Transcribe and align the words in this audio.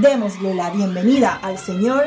Démosle 0.00 0.54
la 0.54 0.68
bienvenida 0.68 1.38
al 1.42 1.56
señor 1.56 2.04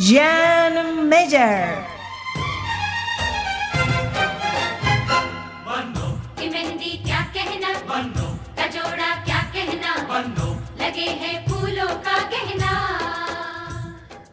Jan 0.00 1.06
Meyer. 1.06 1.92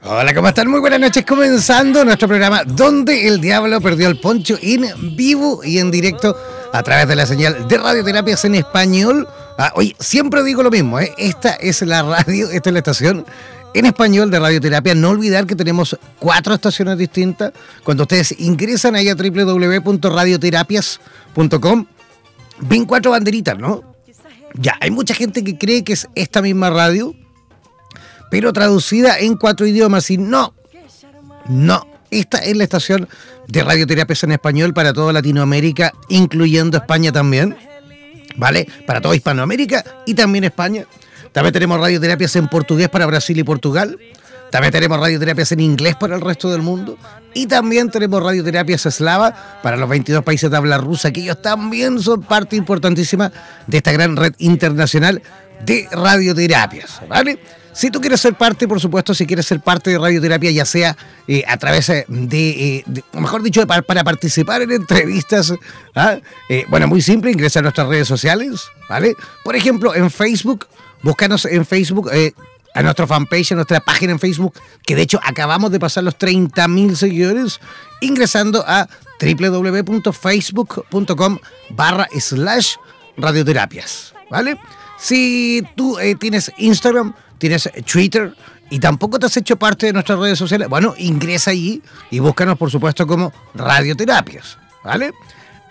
Hola, 0.02 0.34
¿cómo 0.34 0.48
están? 0.48 0.70
Muy 0.70 0.80
buenas 0.80 1.00
noches. 1.02 1.26
Comenzando 1.26 2.06
nuestro 2.06 2.30
programa 2.30 2.64
Donde 2.64 3.28
el 3.28 3.42
Diablo 3.42 3.82
Perdió 3.82 4.08
el 4.08 4.18
Poncho 4.20 4.58
en 4.62 5.16
vivo 5.18 5.62
y 5.64 5.78
en 5.78 5.92
directo 5.92 6.38
a 6.72 6.82
través 6.84 7.08
de 7.10 7.18
la 7.18 7.26
señal 7.26 7.68
de 7.68 7.78
radioterapias 7.78 8.46
en 8.46 8.56
español 8.56 9.28
Ah, 9.62 9.74
oye, 9.76 9.94
siempre 10.00 10.42
digo 10.42 10.64
lo 10.64 10.72
mismo, 10.72 11.02
¿eh? 11.02 11.14
esta 11.18 11.50
es 11.56 11.82
la 11.82 12.02
radio, 12.02 12.50
esta 12.50 12.70
es 12.70 12.74
la 12.74 12.80
estación 12.80 13.26
en 13.74 13.86
español 13.86 14.32
de 14.32 14.40
radioterapia. 14.40 14.96
No 14.96 15.10
olvidar 15.10 15.46
que 15.46 15.58
tenemos 15.58 16.00
cuatro 16.18 16.54
estaciones 16.54 16.98
distintas. 16.98 17.52
Cuando 17.84 18.04
ustedes 18.04 18.40
ingresan 18.40 18.96
ahí 18.96 19.10
a 19.10 19.16
www.radioterapias.com, 19.16 21.86
ven 22.62 22.86
cuatro 22.86 23.12
banderitas, 23.12 23.60
¿no? 23.60 23.84
Ya, 24.54 24.78
hay 24.80 24.92
mucha 24.92 25.14
gente 25.14 25.44
que 25.44 25.58
cree 25.58 25.84
que 25.84 25.92
es 25.92 26.08
esta 26.16 26.42
misma 26.42 26.70
radio, 26.70 27.14
pero 28.32 28.54
traducida 28.54 29.20
en 29.20 29.36
cuatro 29.36 29.68
idiomas. 29.68 30.10
Y 30.10 30.18
no, 30.18 30.54
no, 31.50 31.86
esta 32.12 32.38
es 32.38 32.56
la 32.56 32.64
estación 32.64 33.10
de 33.50 33.62
radioterapias 33.62 34.24
en 34.24 34.32
español 34.32 34.74
para 34.74 34.94
toda 34.94 35.12
Latinoamérica, 35.12 35.92
incluyendo 36.08 36.78
España 36.78 37.12
también. 37.12 37.58
¿Vale? 38.36 38.68
Para 38.86 39.02
toda 39.02 39.16
Hispanoamérica 39.16 39.84
y 40.06 40.14
también 40.14 40.44
España. 40.44 40.86
También 41.32 41.54
tenemos 41.54 41.80
radioterapias 41.80 42.36
en 42.36 42.48
portugués 42.48 42.90
para 42.90 43.06
Brasil 43.06 43.38
y 43.38 43.44
Portugal. 43.44 43.98
También 44.52 44.72
tenemos 44.72 45.00
radioterapias 45.00 45.52
en 45.52 45.60
inglés 45.60 45.96
para 45.96 46.16
el 46.16 46.22
resto 46.22 46.50
del 46.50 46.62
mundo. 46.62 46.98
Y 47.34 47.46
también 47.46 47.92
tenemos 47.92 48.24
radioterapias 48.24 48.88
eslava 48.88 49.60
para 49.62 49.78
los 49.78 49.88
22 49.88 50.24
países 50.24 50.50
de 50.50 50.58
habla 50.58 50.78
rusa, 50.80 51.12
que 51.12 51.22
ellos 51.22 51.42
también 51.42 52.00
son 52.00 52.24
parte 52.24 52.56
importantísima 52.56 53.32
de 53.68 53.78
esta 53.78 53.92
gran 53.92 54.16
red 54.16 54.34
internacional 54.40 55.22
de 55.64 55.88
radioterapias, 55.92 57.02
¿vale? 57.08 57.40
Si 57.80 57.90
tú 57.90 58.02
quieres 58.02 58.20
ser 58.20 58.34
parte, 58.34 58.68
por 58.68 58.82
supuesto, 58.82 59.14
si 59.14 59.26
quieres 59.26 59.46
ser 59.46 59.62
parte 59.62 59.90
de 59.90 59.98
radioterapia, 59.98 60.52
ya 60.52 60.66
sea 60.66 60.98
eh, 61.30 61.46
a 61.48 61.56
través 61.56 61.88
eh, 61.88 62.04
de, 62.10 62.84
o 63.14 63.22
mejor 63.22 63.42
dicho, 63.42 63.66
para, 63.66 64.04
participar 64.04 64.64
en 64.64 64.74
entrevistas, 64.74 65.54
¿ah? 65.96 66.18
eh, 66.50 66.66
bueno, 66.68 66.90
muy 66.90 67.02
simple, 67.02 67.32
ingresa 67.32 67.60
a 67.60 67.62
nuestras 67.62 67.88
redes 67.88 68.06
sociales, 68.06 68.66
¿vale? 68.90 69.16
Por 69.46 69.56
ejemplo, 69.56 69.96
en 69.96 70.12
Facebook, 70.12 70.68
búscanos 71.04 71.46
en 71.46 71.66
Facebook, 71.66 72.12
a 72.74 72.84
nuestra 72.84 73.08
fanpage, 73.08 73.54
a 73.54 73.56
nuestra 73.56 73.80
página 73.80 74.12
en 74.12 74.20
Facebook, 74.20 74.56
que 74.86 74.98
de 74.98 75.04
hecho 75.04 75.22
acabamos 75.24 75.72
de 75.72 75.80
pasar 75.80 76.04
los 76.04 76.18
30.000 76.18 76.96
seguidores, 76.96 77.62
ingresando 78.02 78.62
a 78.68 78.90
www.facebook.com 79.22 81.38
barra 81.70 82.10
slash 82.20 82.76
radioterapias, 83.16 84.14
¿vale? 84.30 84.60
Si 84.98 85.66
tú 85.78 85.98
tienes 86.20 86.52
Instagram, 86.58 87.14
tienes 87.40 87.70
Twitter 87.92 88.36
y 88.70 88.80
tampoco 88.80 89.18
te 89.18 89.26
has 89.26 89.38
hecho 89.38 89.58
parte 89.58 89.88
de 89.88 89.94
nuestras 89.94 90.20
redes 90.20 90.38
sociales, 90.38 90.70
bueno, 90.70 90.94
ingresa 90.98 91.52
allí 91.52 91.82
y 92.12 92.20
búscanos, 92.20 92.58
por 92.58 92.70
supuesto, 92.70 93.08
como 93.08 93.34
Radioterapias, 93.56 94.60
¿vale? 94.84 95.12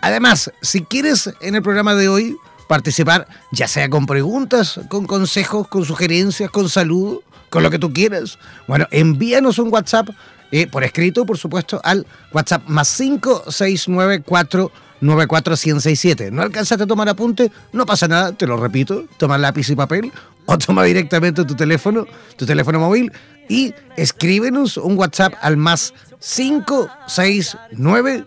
Además, 0.00 0.50
si 0.60 0.82
quieres 0.82 1.32
en 1.40 1.54
el 1.54 1.62
programa 1.62 1.94
de 1.94 2.08
hoy 2.08 2.36
participar, 2.68 3.28
ya 3.52 3.68
sea 3.68 3.88
con 3.88 4.06
preguntas, 4.06 4.80
con 4.88 5.06
consejos, 5.06 5.68
con 5.68 5.84
sugerencias, 5.84 6.50
con 6.50 6.68
salud, 6.68 7.20
con 7.50 7.62
lo 7.62 7.70
que 7.70 7.78
tú 7.78 7.92
quieras, 7.92 8.38
bueno, 8.66 8.86
envíanos 8.90 9.58
un 9.58 9.72
WhatsApp 9.72 10.08
eh, 10.50 10.66
por 10.66 10.82
escrito, 10.82 11.26
por 11.26 11.38
supuesto, 11.38 11.80
al 11.84 12.06
WhatsApp 12.32 12.62
más 12.66 12.88
5694 12.88 14.72
94167. 15.00 16.31
¿No 16.31 16.42
alcanzaste 16.42 16.84
a 16.84 16.86
tomar 16.86 17.09
apunte? 17.09 17.50
No 17.72 17.86
pasa 17.86 18.09
nada, 18.09 18.32
te 18.32 18.47
lo 18.47 18.56
repito. 18.56 19.04
Toma 19.16 19.39
lápiz 19.39 19.71
y 19.71 19.77
papel 19.77 20.12
o 20.47 20.59
toma 20.59 20.84
directamente 20.84 21.45
tu 21.45 21.54
teléfono, 21.54 22.06
tu 22.36 22.47
teléfono 22.47 22.80
móvil 22.80 23.12
y 23.48 23.74
escríbenos 23.97 24.77
un 24.77 24.98
WhatsApp 24.98 25.34
al 25.41 25.56
más 25.56 25.95
569 26.21 28.24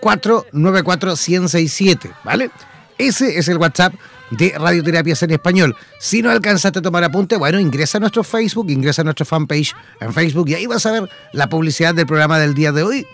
494 0.00 1.16
167, 1.16 2.10
¿vale? 2.24 2.50
Ese 2.98 3.38
es 3.38 3.48
el 3.48 3.56
WhatsApp 3.56 3.94
de 4.30 4.54
Radioterapias 4.58 5.22
en 5.22 5.30
Español. 5.30 5.74
Si 5.98 6.20
no 6.22 6.30
alcanzaste 6.30 6.80
a 6.80 6.82
tomar 6.82 7.04
apunte, 7.04 7.36
bueno, 7.36 7.58
ingresa 7.58 7.98
a 7.98 8.00
nuestro 8.00 8.24
Facebook, 8.24 8.70
ingresa 8.70 9.02
a 9.02 9.04
nuestra 9.04 9.24
fanpage 9.24 9.74
en 10.00 10.12
Facebook 10.12 10.48
y 10.50 10.54
ahí 10.54 10.66
vas 10.66 10.84
a 10.86 10.92
ver 10.92 11.08
la 11.32 11.48
publicidad 11.48 11.94
del 11.94 12.06
programa 12.06 12.38
del 12.38 12.54
día 12.54 12.72
de 12.72 12.82
hoy 12.82 13.06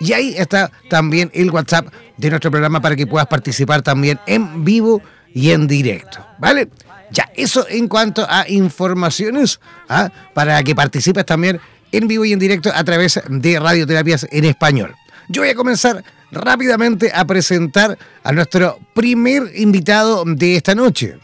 y 0.00 0.12
ahí 0.12 0.34
está 0.36 0.70
también 0.88 1.30
el 1.34 1.50
WhatsApp 1.50 1.88
de 2.16 2.30
nuestro 2.30 2.50
programa 2.50 2.80
para 2.80 2.96
que 2.96 3.06
puedas 3.06 3.26
participar 3.26 3.82
también 3.82 4.18
en 4.26 4.64
vivo 4.64 5.02
y 5.32 5.50
en 5.50 5.66
directo. 5.66 6.24
¿Vale? 6.38 6.68
Ya, 7.10 7.30
eso 7.34 7.66
en 7.68 7.88
cuanto 7.88 8.26
a 8.28 8.48
informaciones, 8.48 9.60
¿ah? 9.88 10.10
para 10.34 10.62
que 10.62 10.74
participes 10.74 11.24
también 11.24 11.60
en 11.92 12.08
vivo 12.08 12.24
y 12.24 12.32
en 12.32 12.38
directo 12.38 12.70
a 12.74 12.84
través 12.84 13.20
de 13.28 13.60
radioterapias 13.60 14.26
en 14.30 14.44
español. 14.44 14.94
Yo 15.28 15.42
voy 15.42 15.50
a 15.50 15.54
comenzar 15.54 16.04
rápidamente 16.30 17.10
a 17.14 17.24
presentar 17.24 17.96
a 18.22 18.32
nuestro 18.32 18.78
primer 18.94 19.50
invitado 19.54 20.24
de 20.26 20.56
esta 20.56 20.74
noche. 20.74 21.18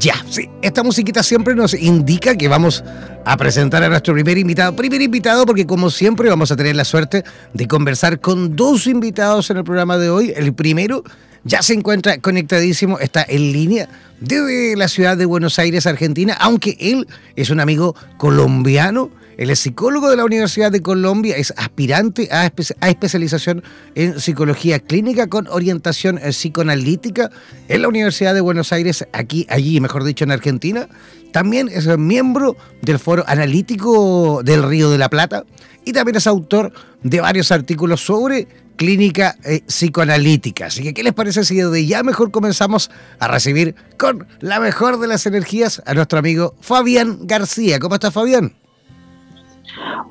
Ya, 0.00 0.14
sí, 0.30 0.48
esta 0.62 0.84
musiquita 0.84 1.24
siempre 1.24 1.56
nos 1.56 1.74
indica 1.74 2.36
que 2.36 2.46
vamos 2.46 2.84
a 3.24 3.36
presentar 3.36 3.82
a 3.82 3.88
nuestro 3.88 4.14
primer 4.14 4.38
invitado. 4.38 4.76
Primer 4.76 5.02
invitado 5.02 5.44
porque 5.44 5.66
como 5.66 5.90
siempre 5.90 6.28
vamos 6.28 6.52
a 6.52 6.56
tener 6.56 6.76
la 6.76 6.84
suerte 6.84 7.24
de 7.52 7.66
conversar 7.66 8.20
con 8.20 8.54
dos 8.54 8.86
invitados 8.86 9.50
en 9.50 9.56
el 9.56 9.64
programa 9.64 9.98
de 9.98 10.08
hoy. 10.08 10.32
El 10.36 10.54
primero 10.54 11.02
ya 11.42 11.62
se 11.62 11.74
encuentra 11.74 12.18
conectadísimo, 12.18 13.00
está 13.00 13.24
en 13.28 13.52
línea 13.52 13.88
desde 14.20 14.76
la 14.76 14.86
ciudad 14.86 15.16
de 15.16 15.24
Buenos 15.24 15.58
Aires, 15.58 15.86
Argentina, 15.86 16.36
aunque 16.38 16.76
él 16.78 17.08
es 17.34 17.50
un 17.50 17.58
amigo 17.58 17.96
colombiano 18.18 19.10
él 19.38 19.50
es 19.50 19.60
psicólogo 19.60 20.10
de 20.10 20.16
la 20.16 20.24
Universidad 20.24 20.72
de 20.72 20.82
Colombia, 20.82 21.36
es 21.36 21.54
aspirante 21.56 22.28
a, 22.32 22.44
especialización 22.88 23.62
en 23.94 24.18
psicología 24.18 24.80
clínica 24.80 25.28
con 25.28 25.46
orientación 25.46 26.18
eh, 26.18 26.30
psicoanalítica 26.30 27.30
en 27.68 27.82
la 27.82 27.88
Universidad 27.88 28.34
de 28.34 28.40
Buenos 28.40 28.72
Aires, 28.72 29.06
aquí, 29.12 29.46
allí, 29.48 29.80
mejor 29.80 30.02
dicho, 30.02 30.24
en 30.24 30.32
Argentina. 30.32 30.88
También 31.32 31.68
es 31.68 31.86
miembro 31.98 32.56
del 32.82 32.98
Foro 32.98 33.22
Analítico 33.28 34.42
del 34.42 34.64
Río 34.64 34.90
de 34.90 34.98
la 34.98 35.08
Plata 35.08 35.44
y 35.84 35.92
también 35.92 36.16
es 36.16 36.26
autor 36.26 36.72
de 37.04 37.20
varios 37.20 37.52
artículos 37.52 38.00
sobre 38.00 38.48
clínica 38.74 39.36
eh, 39.44 39.60
psicoanalítica. 39.66 40.66
Así 40.66 40.82
que, 40.82 40.92
¿qué 40.92 41.04
les 41.04 41.14
parece 41.14 41.44
si 41.44 41.54
desde 41.54 41.86
ya 41.86 42.02
mejor 42.02 42.32
comenzamos 42.32 42.90
a 43.20 43.28
recibir 43.28 43.76
con 43.98 44.26
la 44.40 44.58
mejor 44.58 44.98
de 44.98 45.06
las 45.06 45.26
energías 45.26 45.80
a 45.86 45.94
nuestro 45.94 46.18
amigo 46.18 46.56
Fabián 46.60 47.20
García? 47.22 47.78
¿Cómo 47.78 47.94
estás, 47.94 48.12
Fabián? 48.12 48.54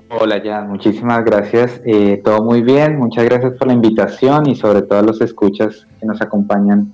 Hola, 0.10 0.42
Jan, 0.44 0.70
muchísimas 0.70 1.24
gracias. 1.26 1.82
Eh, 1.86 2.22
todo 2.24 2.44
muy 2.44 2.62
bien, 2.62 2.98
muchas 2.98 3.26
gracias 3.26 3.54
por 3.54 3.68
la 3.68 3.74
invitación 3.74 4.48
y 4.48 4.56
sobre 4.56 4.82
todo 4.82 5.00
a 5.00 5.02
los 5.02 5.22
escuchas 5.22 5.86
que 6.00 6.06
nos 6.06 6.22
acompañan 6.22 6.94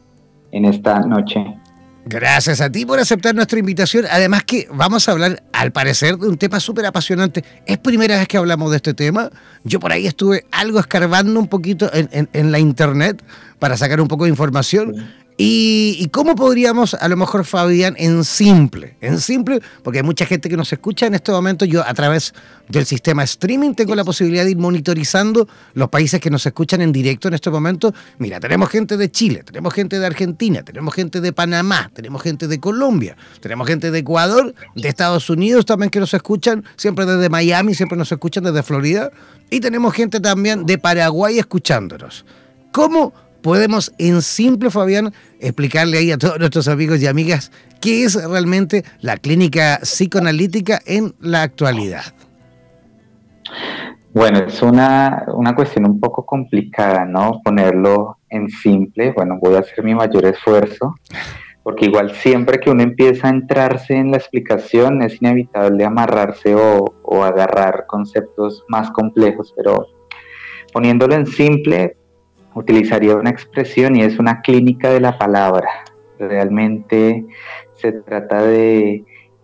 en 0.51 0.65
esta 0.65 1.00
noche. 1.01 1.57
Gracias 2.06 2.60
a 2.60 2.69
ti 2.69 2.86
por 2.86 3.00
aceptar 3.00 3.33
nuestra 3.33 3.60
invitación. 3.60 4.06
Además 4.12 4.44
que 4.44 4.68
vamos 4.74 5.07
a 5.07 5.13
hablar, 5.13 5.44
al 5.54 5.71
parecer, 5.71 6.18
de 6.18 6.27
un 6.27 6.38
tema 6.38 6.60
súper 6.60 6.86
apasionante. 6.86 7.45
Es 7.65 7.77
primera 7.77 8.18
vez 8.18 8.27
que 8.27 8.38
hablamos 8.38 8.71
de 8.71 8.77
este 8.77 8.94
tema. 8.94 9.30
Yo 9.63 9.80
por 9.80 9.94
ahí 9.94 10.06
estuve 10.06 10.45
algo 10.51 10.80
escarbando 10.80 11.39
un 11.39 11.48
poquito 11.48 11.89
en, 11.94 12.30
en 12.33 12.51
la 12.51 12.59
internet 12.59 13.24
para 13.57 13.77
sacar 13.77 14.01
un 14.01 14.09
poco 14.09 14.25
de 14.25 14.31
información. 14.31 15.13
¿Y, 15.35 16.07
cómo 16.12 16.35
podríamos, 16.35 16.94
a 16.94 17.07
lo 17.07 17.18
mejor, 17.18 17.44
Fabián, 17.44 17.95
en 17.97 18.24
simple, 18.24 18.97
en 19.01 19.19
simple, 19.19 19.62
porque 19.81 20.00
hay 20.00 20.03
mucha 20.03 20.27
gente 20.27 20.47
que 20.47 20.56
nos 20.56 20.71
escucha 20.71 21.07
en 21.07 21.15
este 21.15 21.31
momento, 21.31 21.65
yo 21.65 21.83
a 21.85 21.94
través 21.95 22.33
del 22.69 22.85
sistema 22.85 23.24
streaming 23.24 23.74
tengo 23.74 23.95
la 23.95 24.03
posibilidad 24.03 24.45
de 24.45 24.51
ir 24.51 24.57
monitorizando 24.57 25.47
los 25.74 25.89
países 25.89 26.21
que 26.21 26.30
nos 26.30 26.45
escuchan 26.45 26.81
en 26.81 26.91
directo 26.91 27.27
en 27.27 27.33
este 27.33 27.50
momento. 27.50 27.94
Mira, 28.19 28.39
tenemos 28.39 28.69
gente 28.69 28.95
de 28.95 29.09
Chile, 29.09 29.44
tenemos 29.44 29.74
gente 29.74 30.00
de 30.00 30.06
Argentina, 30.06 30.62
tenemos 30.62 30.94
gente 30.94 31.19
de 31.19 31.33
Panamá, 31.33 31.89
tenemos 31.94 32.21
gente 32.21 32.47
de 32.47 32.59
Colombia, 32.59 33.18
tenemos 33.39 33.68
gente 33.68 33.89
de 33.89 34.00
Ecuador, 34.00 34.53
de 34.75 34.88
Estados 34.88 35.30
Unidos 35.31 35.65
también 35.65 35.89
que 35.89 36.00
nos 36.00 36.13
escuchan, 36.13 36.63
siempre 36.75 37.06
desde 37.06 37.30
Miami, 37.30 37.74
siempre 37.74 37.97
nos 37.97 38.12
escuchan 38.12 38.44
desde 38.44 38.62
Florida, 38.62 39.12
y 39.50 39.59
tenemos 39.59 39.94
gente 39.95 40.19
también 40.19 40.68
de 40.68 40.77
Paraguay 40.77 41.39
escuchándonos. 41.39 42.24
¿Cómo 42.71 43.13
podemos 43.44 43.94
en 44.00 44.24
simple, 44.24 44.72
Fabián, 44.72 45.13
explicarle 45.40 46.00
ahí 46.00 46.12
a 46.12 46.18
todos 46.18 46.40
nuestros 46.40 46.68
amigos 46.68 47.01
y 47.01 47.07
amigas 47.07 47.51
qué 47.80 48.06
es 48.06 48.16
realmente 48.16 48.84
la 49.01 49.18
clínica 49.18 49.80
psicoanalítica 49.84 50.80
en 50.86 51.13
la 51.19 51.44
actualidad. 51.44 52.06
Bueno, 54.13 54.40
es 54.48 54.62
una, 54.62 55.25
una 55.34 55.54
cuestión 55.54 55.86
un 55.86 56.00
poco 56.00 56.25
complicada, 56.25 57.04
¿no? 57.04 57.42
Ponerlo 57.44 58.19
en 58.30 58.48
simple. 58.48 59.12
Bueno, 59.12 59.38
voy 59.42 59.56
a 59.56 59.60
hacer 59.60 59.84
mi 59.84 59.94
mayor 59.94 60.25
esfuerzo, 60.25 60.95
porque 61.63 61.88
igual 61.88 62.16
siempre 62.16 62.60
que 62.60 62.69
uno 62.69 62.84
empieza 62.84 63.28
a 63.28 63.31
entrarse 63.31 63.95
en 63.95 64.12
la 64.12 64.18
explicación 64.18 65.01
es 65.01 65.22
inevitable 65.22 65.84
amarrarse 65.84 66.56
o, 66.56 66.94
o 67.04 67.24
agarrar 67.24 67.86
conceptos 67.88 68.63
más 68.69 68.92
complejos, 68.92 69.51
pero 69.57 69.88
poniéndolo 70.72 71.16
en 71.16 71.25
simple, 71.25 71.98
utilizaría 72.55 73.15
una 73.15 73.29
expresión 73.29 73.95
y 73.95 74.01
es 74.03 74.19
una 74.19 74.41
clínica 74.41 74.89
de 74.89 75.00
la 75.00 75.17
palabra. 75.17 75.69
Realmente 76.19 77.25
se 77.73 77.91
trata 77.91 78.44
de 78.44 79.03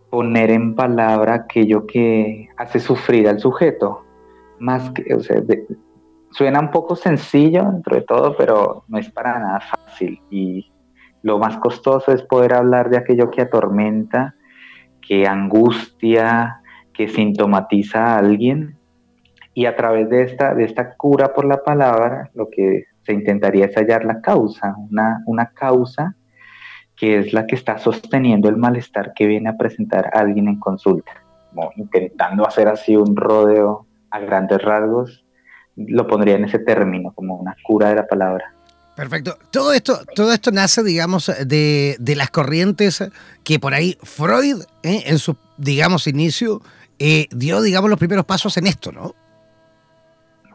poner 0.09 0.51
en 0.51 0.75
palabra 0.75 1.35
aquello 1.35 1.85
que 1.85 2.49
hace 2.57 2.79
sufrir 2.79 3.27
al 3.27 3.39
sujeto. 3.39 4.05
Más 4.59 4.91
que, 4.91 5.13
o 5.13 5.19
sea, 5.21 5.41
suena 6.31 6.59
un 6.59 6.71
poco 6.71 6.95
sencillo 6.95 7.63
dentro 7.71 7.95
de 7.95 8.01
todo, 8.01 8.35
pero 8.37 8.83
no 8.87 8.97
es 8.97 9.09
para 9.09 9.39
nada 9.39 9.59
fácil. 9.59 10.21
Y 10.29 10.71
lo 11.21 11.37
más 11.37 11.57
costoso 11.57 12.11
es 12.11 12.21
poder 12.23 12.53
hablar 12.53 12.89
de 12.89 12.97
aquello 12.97 13.29
que 13.29 13.41
atormenta, 13.41 14.35
que 15.01 15.27
angustia, 15.27 16.61
que 16.93 17.07
sintomatiza 17.07 18.15
a 18.15 18.17
alguien. 18.17 18.78
Y 19.53 19.65
a 19.65 19.75
través 19.75 20.09
de 20.09 20.23
esta, 20.23 20.53
de 20.53 20.63
esta 20.63 20.95
cura 20.95 21.33
por 21.33 21.45
la 21.45 21.63
palabra, 21.63 22.29
lo 22.33 22.49
que 22.49 22.85
se 23.05 23.13
intentaría 23.13 23.65
es 23.65 23.75
hallar 23.75 24.05
la 24.05 24.21
causa, 24.21 24.75
una, 24.77 25.23
una 25.25 25.49
causa 25.49 26.15
que 26.95 27.17
es 27.17 27.33
la 27.33 27.47
que 27.47 27.55
está 27.55 27.77
sosteniendo 27.77 28.49
el 28.49 28.57
malestar 28.57 29.13
que 29.15 29.25
viene 29.25 29.49
a 29.49 29.57
presentar 29.57 30.11
alguien 30.13 30.49
en 30.49 30.59
consulta. 30.59 31.11
Como 31.49 31.71
intentando 31.77 32.45
hacer 32.45 32.67
así 32.67 32.95
un 32.95 33.15
rodeo 33.15 33.87
a 34.11 34.19
grandes 34.19 34.61
rasgos, 34.61 35.23
lo 35.77 36.05
pondría 36.07 36.35
en 36.35 36.45
ese 36.45 36.59
término, 36.59 37.13
como 37.13 37.35
una 37.37 37.55
cura 37.63 37.89
de 37.89 37.95
la 37.95 38.05
palabra. 38.05 38.53
Perfecto. 38.95 39.37
Todo 39.49 39.71
esto, 39.71 40.01
todo 40.13 40.33
esto 40.33 40.51
nace, 40.51 40.83
digamos, 40.83 41.31
de, 41.45 41.95
las 42.17 42.31
corrientes 42.31 43.01
que 43.45 43.57
por 43.57 43.73
ahí 43.73 43.97
Freud, 44.03 44.63
eh, 44.83 45.03
en 45.05 45.19
su, 45.19 45.37
digamos, 45.57 46.05
inicio, 46.05 46.61
eh, 46.99 47.27
dio, 47.31 47.61
digamos, 47.61 47.89
los 47.89 47.97
primeros 47.97 48.25
pasos 48.25 48.57
en 48.57 48.67
esto, 48.67 48.91
¿no? 48.91 49.15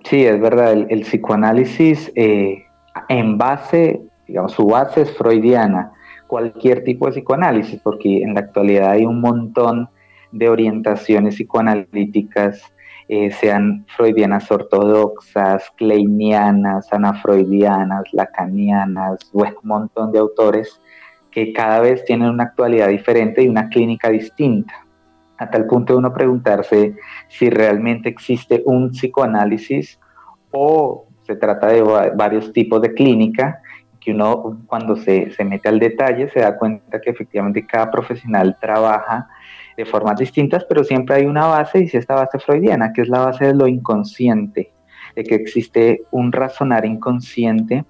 Sí, 0.05 0.23
es 0.27 0.39
verdad, 0.39 0.73
el, 0.73 1.01
psicoanálisis 1.01 2.13
eh, 2.15 2.67
en 3.09 3.39
base, 3.39 4.03
digamos, 4.27 4.53
su 4.53 4.67
base 4.67 5.03
es 5.03 5.17
freudiana, 5.17 5.93
cualquier 6.27 6.85
tipo 6.85 7.07
de 7.07 7.13
psicoanálisis, 7.13 7.81
porque 7.81 8.23
en 8.23 8.35
la 8.35 8.41
actualidad 8.41 8.91
hay 8.91 9.07
un 9.07 9.23
montón 9.23 9.89
de 10.31 10.51
orientaciones 10.51 11.37
psicoanalíticas, 11.37 12.61
eh, 13.09 13.31
sean 13.31 13.87
freudianas 13.97 14.51
ortodoxas, 14.51 15.71
kleinianas, 15.77 16.93
anafreudianas, 16.93 18.05
lacanianas, 18.13 19.19
bueno, 19.33 19.57
un 19.63 19.69
montón 19.69 20.13
de 20.13 20.19
autores 20.19 20.81
que 21.31 21.55
cada 21.55 21.81
vez 21.81 22.05
tienen 22.05 22.29
una 22.29 22.45
actualidad 22.45 22.89
diferente 22.89 23.43
y 23.43 23.49
una 23.49 23.69
clínica 23.71 24.11
distinta 24.11 24.84
a 25.39 25.51
tal 25.51 25.67
punto 25.67 25.93
de 25.93 25.99
uno 25.99 26.13
preguntarse 26.13 26.95
si 27.29 27.51
realmente 27.51 28.09
existe 28.09 28.63
un 28.67 28.91
psicoanálisis 28.91 29.99
o 30.51 31.07
se 31.23 31.37
trata 31.37 31.69
de 31.69 31.83
varios 31.83 32.53
tipos 32.53 32.81
de 32.83 32.93
clínica, 32.93 33.61
que 34.01 34.13
uno 34.13 34.61
cuando 34.67 34.97
se, 34.97 35.33
mete 35.45 35.69
al 35.69 35.79
detalle 35.79 36.29
se 36.29 36.41
da 36.41 36.57
cuenta 36.57 37.01
que 37.01 37.11
efectivamente 37.11 37.67
cada 37.67 37.91
profesional 37.91 38.57
trabaja 38.61 39.29
de 39.77 39.87
formas 39.87 40.19
distintas, 40.19 40.65
pero 40.65 40.85
siempre 40.85 41.17
hay 41.17 41.25
una 41.25 41.47
base, 41.47 41.81
y 41.81 41.85
es 41.85 41.95
esta 41.95 42.15
base 42.15 42.39
freudiana, 42.39 42.93
que 42.93 43.03
es 43.03 43.09
la 43.09 43.21
base 43.25 43.47
de 43.47 43.55
lo 43.55 43.67
inconsciente, 43.67 44.73
de 45.17 45.25
que 45.25 45.35
existe 45.35 46.03
un 46.11 46.31
razonar 46.31 46.85
inconsciente 46.85 47.85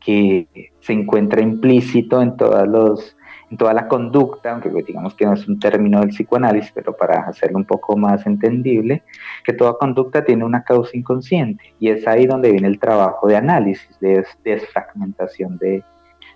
que 0.00 0.48
se 0.80 0.92
encuentra 0.92 1.40
implícito 1.40 2.20
en 2.20 2.36
todos 2.36 2.66
los 2.66 3.16
toda 3.58 3.72
la 3.72 3.88
conducta, 3.88 4.52
aunque 4.52 4.70
digamos 4.86 5.14
que 5.14 5.24
no 5.26 5.34
es 5.34 5.46
un 5.46 5.58
término 5.58 6.00
del 6.00 6.10
psicoanálisis, 6.10 6.72
pero 6.74 6.96
para 6.96 7.20
hacerlo 7.20 7.58
un 7.58 7.64
poco 7.64 7.96
más 7.96 8.26
entendible, 8.26 9.02
que 9.44 9.52
toda 9.52 9.78
conducta 9.78 10.24
tiene 10.24 10.44
una 10.44 10.64
causa 10.64 10.96
inconsciente 10.96 11.74
y 11.78 11.88
es 11.88 12.06
ahí 12.06 12.26
donde 12.26 12.50
viene 12.50 12.68
el 12.68 12.78
trabajo 12.78 13.28
de 13.28 13.36
análisis, 13.36 13.88
de 14.00 14.24
desfragmentación 14.44 15.58
de, 15.58 15.82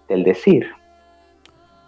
del 0.09 0.25
decir. 0.25 0.67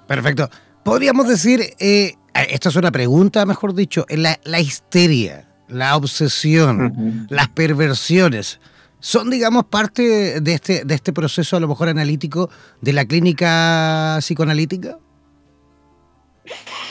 Perfecto. 0.06 0.48
Podríamos 0.82 1.28
decir, 1.28 1.60
eh, 1.78 2.14
esta 2.34 2.68
es 2.68 2.76
una 2.76 2.90
pregunta, 2.90 3.44
mejor 3.46 3.74
dicho, 3.74 4.06
la, 4.08 4.38
la 4.44 4.60
histeria, 4.60 5.46
la 5.68 5.96
obsesión, 5.96 7.26
las 7.28 7.48
perversiones, 7.48 8.60
son, 9.00 9.30
digamos, 9.30 9.64
parte 9.64 10.40
de 10.40 10.54
este, 10.54 10.84
de 10.84 10.94
este 10.94 11.12
proceso 11.12 11.56
a 11.56 11.60
lo 11.60 11.68
mejor 11.68 11.88
analítico 11.88 12.50
de 12.80 12.92
la 12.92 13.04
clínica 13.04 14.18
psicoanalítica? 14.20 14.98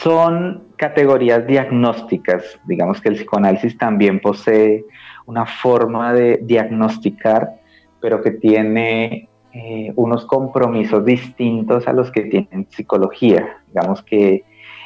Son 0.02 0.64
categorías 0.76 1.46
diagnósticas. 1.46 2.60
Digamos 2.66 3.02
que 3.02 3.10
el 3.10 3.16
psicoanálisis 3.16 3.78
también 3.78 4.20
posee 4.20 4.86
una 5.26 5.46
forma 5.46 6.14
de 6.14 6.40
diagnosticar, 6.42 7.60
pero 8.00 8.22
que 8.22 8.32
tiene 8.32 9.30
eh, 9.54 9.92
unos 9.96 10.26
compromisos 10.26 11.04
distintos 11.04 11.88
a 11.88 11.94
los 11.94 12.12
que 12.12 12.22
tienen 12.22 12.68
psicología. 12.70 13.58
Digamos 13.68 14.02
que 14.04 14.44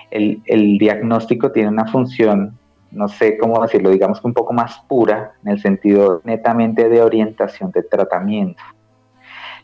el, 0.10 0.42
el, 0.46 0.78
diagnóstico 0.78 1.52
tiene 1.52 1.70
una 1.70 1.86
función, 1.86 2.58
no 2.92 3.08
sé 3.08 3.38
cómo 3.38 3.62
decirlo, 3.62 3.90
digamos 3.90 4.22
que 4.22 4.28
un 4.28 4.34
poco 4.34 4.54
más 4.54 4.80
pura, 4.88 5.34
en 5.44 5.52
el 5.52 5.60
sentido 5.60 6.22
netamente 6.24 6.90
de 6.90 7.02
orientación 7.02 7.72
de 7.72 7.84
tratamiento. 7.84 8.62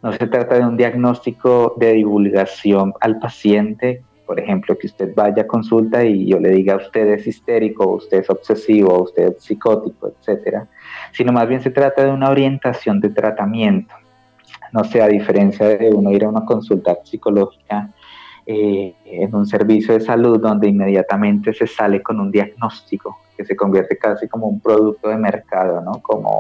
No 0.01 0.13
se 0.13 0.28
trata 0.28 0.56
de 0.56 0.66
un 0.66 0.78
diagnóstico 0.78 1.75
de 1.78 1.94
divulgación 1.94 2.94
al 3.01 3.20
paciente, 3.20 4.04
por 4.30 4.40
ejemplo, 4.40 4.78
que 4.78 4.86
usted 4.86 5.12
vaya 5.16 5.42
a 5.42 5.48
consulta 5.48 6.06
y 6.06 6.28
yo 6.28 6.40
le 6.40 6.50
diga 6.50 6.76
usted 6.76 7.08
es 7.14 7.26
histérico, 7.26 7.96
usted 7.96 8.20
es 8.20 8.30
obsesivo, 8.30 9.02
usted 9.02 9.30
es 9.30 9.44
psicótico, 9.44 10.14
etcétera, 10.20 10.68
sino 11.14 11.32
más 11.32 11.48
bien 11.50 11.62
se 11.62 11.72
trata 11.72 12.06
de 12.06 12.12
una 12.12 12.30
orientación 12.30 13.00
de 13.00 13.10
tratamiento. 13.10 13.96
No 14.72 14.84
sé, 14.84 15.02
a 15.02 15.08
diferencia 15.08 15.70
de 15.70 15.90
uno 15.90 16.12
ir 16.12 16.26
a 16.26 16.30
una 16.30 16.46
consulta 16.46 17.00
psicológica 17.04 17.90
eh, 18.46 18.94
en 19.04 19.34
un 19.34 19.48
servicio 19.48 19.96
de 19.96 20.02
salud 20.02 20.40
donde 20.40 20.70
inmediatamente 20.70 21.52
se 21.52 21.66
sale 21.66 22.04
con 22.04 22.20
un 22.20 22.30
diagnóstico 22.30 23.18
que 23.36 23.44
se 23.44 23.56
convierte 23.56 23.98
casi 23.98 24.28
como 24.28 24.46
un 24.46 24.60
producto 24.60 25.10
de 25.10 25.18
mercado, 25.18 25.82
¿no? 25.82 26.04
Como 26.04 26.40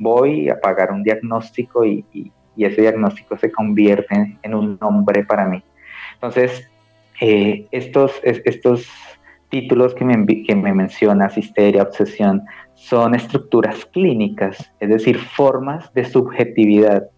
voy 0.00 0.48
a 0.48 0.58
pagar 0.58 0.90
un 0.90 1.04
diagnóstico 1.04 1.84
y, 1.84 2.04
ese 2.56 2.82
diagnóstico 2.82 3.38
se 3.38 3.52
convierte 3.52 4.36
en 4.42 4.54
un 4.54 4.76
nombre 4.80 5.24
para 5.24 5.46
mí. 5.46 5.62
Entonces, 6.14 6.68
eh, 7.20 7.66
estos, 7.70 8.12
estos 8.22 8.88
títulos 9.48 9.94
que 9.94 10.04
me, 10.04 10.26
que 10.26 10.54
me 10.54 10.72
mencionas, 10.72 11.36
histeria, 11.36 11.82
obsesión, 11.82 12.44
son 12.74 13.14
estructuras 13.14 13.84
clínicas, 13.86 14.72
es 14.80 14.88
decir, 14.88 15.18
formas 15.18 15.92
de 15.92 16.04
subjetividad 16.04 17.08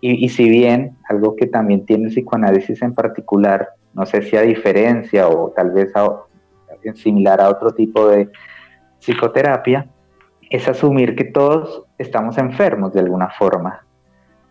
y, 0.00 0.28
si 0.28 0.48
bien 0.48 0.96
algo 1.08 1.36
que 1.36 1.46
también 1.46 1.86
tiene 1.86 2.04
el 2.04 2.10
psicoanálisis 2.10 2.82
en 2.82 2.94
particular, 2.94 3.70
no 3.94 4.04
sé 4.04 4.22
si 4.22 4.36
a 4.36 4.42
diferencia 4.42 5.28
o 5.28 5.52
tal 5.56 5.72
vez 5.72 5.92
similar 6.94 7.40
a 7.40 7.48
otro 7.48 7.72
tipo 7.72 8.08
de 8.08 8.28
psicoterapia, 9.00 9.88
es 10.50 10.68
asumir 10.68 11.16
que 11.16 11.24
todos 11.24 11.84
estamos 11.98 12.38
enfermos 12.38 12.92
de 12.92 13.00
alguna 13.00 13.30
forma. 13.30 13.84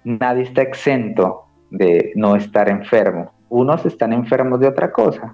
Nadie 0.03 0.43
está 0.43 0.61
exento 0.61 1.45
de 1.69 2.11
no 2.15 2.35
estar 2.35 2.67
enfermo. 2.69 3.31
Unos 3.55 3.85
están 3.85 4.11
enfermos 4.11 4.59
de 4.59 4.67
otra 4.67 4.91
cosa. 4.91 5.33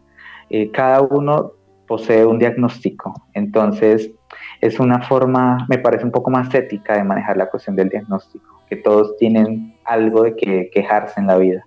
Eh, 0.51 0.69
cada 0.69 1.01
uno 1.01 1.53
posee 1.87 2.23
un 2.23 2.37
diagnóstico. 2.37 3.25
Entonces, 3.33 4.11
es 4.61 4.79
una 4.79 5.01
forma, 5.01 5.65
me 5.67 5.79
parece 5.79 6.05
un 6.05 6.11
poco 6.11 6.29
más 6.29 6.53
ética 6.53 6.97
de 6.97 7.03
manejar 7.03 7.35
la 7.35 7.49
cuestión 7.49 7.75
del 7.75 7.89
diagnóstico 7.89 8.61
que 8.69 8.75
todos 8.75 9.17
tienen 9.17 9.75
algo 9.85 10.21
de 10.21 10.35
que 10.35 10.69
quejarse 10.71 11.19
en 11.19 11.25
la 11.25 11.37
vida. 11.37 11.65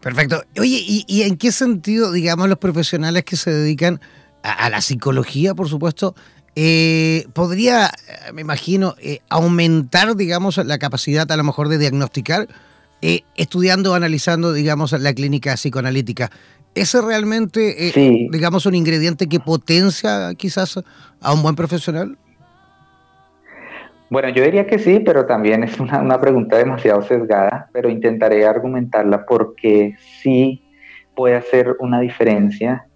Perfecto. 0.00 0.42
Oye, 0.58 0.82
¿y, 1.06 1.22
en 1.22 1.36
qué 1.36 1.52
sentido, 1.52 2.10
digamos, 2.10 2.48
los 2.48 2.58
profesionales 2.58 3.24
que 3.24 3.36
se 3.36 3.50
dedican 3.50 4.00
a, 4.42 4.70
la 4.70 4.80
psicología, 4.80 5.54
por 5.54 5.68
supuesto, 5.68 6.14
eh, 6.56 7.26
podría, 7.34 7.90
me 8.32 8.40
imagino, 8.40 8.94
eh, 9.00 9.20
aumentar, 9.28 10.16
digamos, 10.16 10.56
la 10.56 10.78
capacidad 10.78 11.30
a 11.30 11.36
lo 11.36 11.44
mejor 11.44 11.68
de 11.68 11.76
diagnosticar, 11.76 12.48
eh, 13.06 13.20
estudiando 13.36 13.92
o 13.92 13.94
analizando, 13.94 14.54
digamos, 14.54 14.92
la 14.92 15.12
clínica 15.12 15.54
psicoanalítica? 15.56 16.30
¿Ese 16.74 17.02
realmente, 17.02 17.92
digamos, 18.30 18.64
un 18.64 18.74
ingrediente 18.74 19.28
que 19.28 19.40
potencia 19.40 20.34
quizás 20.38 20.80
a 21.20 21.34
un 21.34 21.42
buen 21.42 21.54
profesional? 21.54 22.16
Bueno, 24.08 24.30
yo 24.30 24.42
diría 24.42 24.66
que 24.66 24.78
sí, 24.78 25.00
pero 25.00 25.26
también 25.26 25.64
es 25.64 25.78
una, 25.78 26.18
pregunta 26.18 26.56
demasiado 26.56 27.02
sesgada, 27.02 27.68
pero 27.72 27.90
intentaré 27.90 28.46
argumentarla 28.46 29.26
porque 29.26 29.96
sí 30.22 30.62
puede 31.14 31.36
hacer 31.36 31.76
una 31.80 32.00
diferencia. 32.00 32.86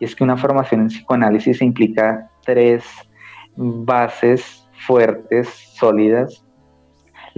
Y 0.00 0.06
es 0.06 0.16
que 0.16 0.24
una 0.24 0.38
formación 0.38 0.80
en 0.80 0.86
psicoanálisis 0.88 1.60
implica 1.60 2.30
tres 2.42 2.84
bases 3.54 4.66
fuertes, 4.86 5.48
sólidas. 5.74 6.42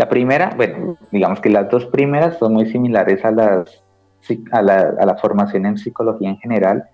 La 0.01 0.09
primera, 0.09 0.53
bueno, 0.57 0.97
digamos 1.13 1.41
que 1.41 1.51
las 1.51 1.69
dos 1.69 1.87
primeras 1.87 2.39
son 2.39 2.55
muy 2.55 2.67
similares 2.67 3.25
a, 3.25 3.31
las, 3.31 3.83
a, 4.53 4.63
la, 4.63 4.95
a 4.99 5.07
la 5.07 5.17
formación 5.17 5.67
en 5.67 5.77
psicología 5.77 6.31
en 6.31 6.39
general. 6.39 6.85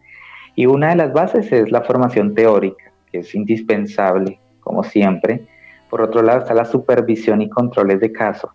Y 0.55 0.67
una 0.67 0.89
de 0.89 0.97
las 0.97 1.13
bases 1.13 1.53
es 1.53 1.71
la 1.71 1.83
formación 1.83 2.35
teórica, 2.35 2.93
que 3.11 3.19
es 3.19 3.35
indispensable, 3.35 4.41
como 4.61 4.83
siempre 4.83 5.47
por 5.91 6.03
otro 6.03 6.23
lado 6.23 6.41
está 6.41 6.55
la 6.55 6.65
supervisión 6.65 7.41
y 7.43 7.49
controles 7.49 8.01
de 8.01 8.13
caso, 8.13 8.53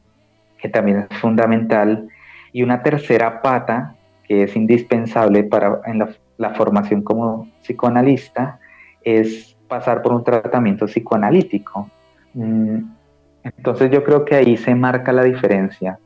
que 0.58 0.70
también 0.70 1.08
es 1.10 1.18
fundamental. 1.18 2.08
Y 2.52 2.64
una 2.64 2.84
tercera 2.84 3.42
pata, 3.42 3.96
que 4.28 4.44
es 4.44 4.56
indispensable 4.56 5.44
para 5.44 5.82
en 5.86 6.00
la, 6.38 6.54
formación 6.56 7.02
como 7.02 7.48
psicoanalista, 7.62 8.60
es 9.04 9.58
pasar 9.68 10.02
por 10.02 10.14
un 10.14 10.24
tratamiento 10.24 10.86
psicoanalítico. 10.86 11.90
Mm, 12.34 12.80
entonces 13.44 13.92
yo 13.92 14.04
creo 14.04 14.26
que 14.26 14.36
ahí 14.36 14.58
se 14.58 14.76
marca 14.76 15.12
la 15.12 15.24
diferencia, 15.24 16.00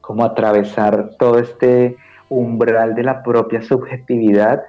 como 0.00 0.24
atravesar 0.24 1.10
todo 1.18 1.38
este 1.38 1.96
umbral 2.28 2.94
de 2.94 3.02
la 3.02 3.22
propia 3.22 3.62
subjetividad 3.62 4.62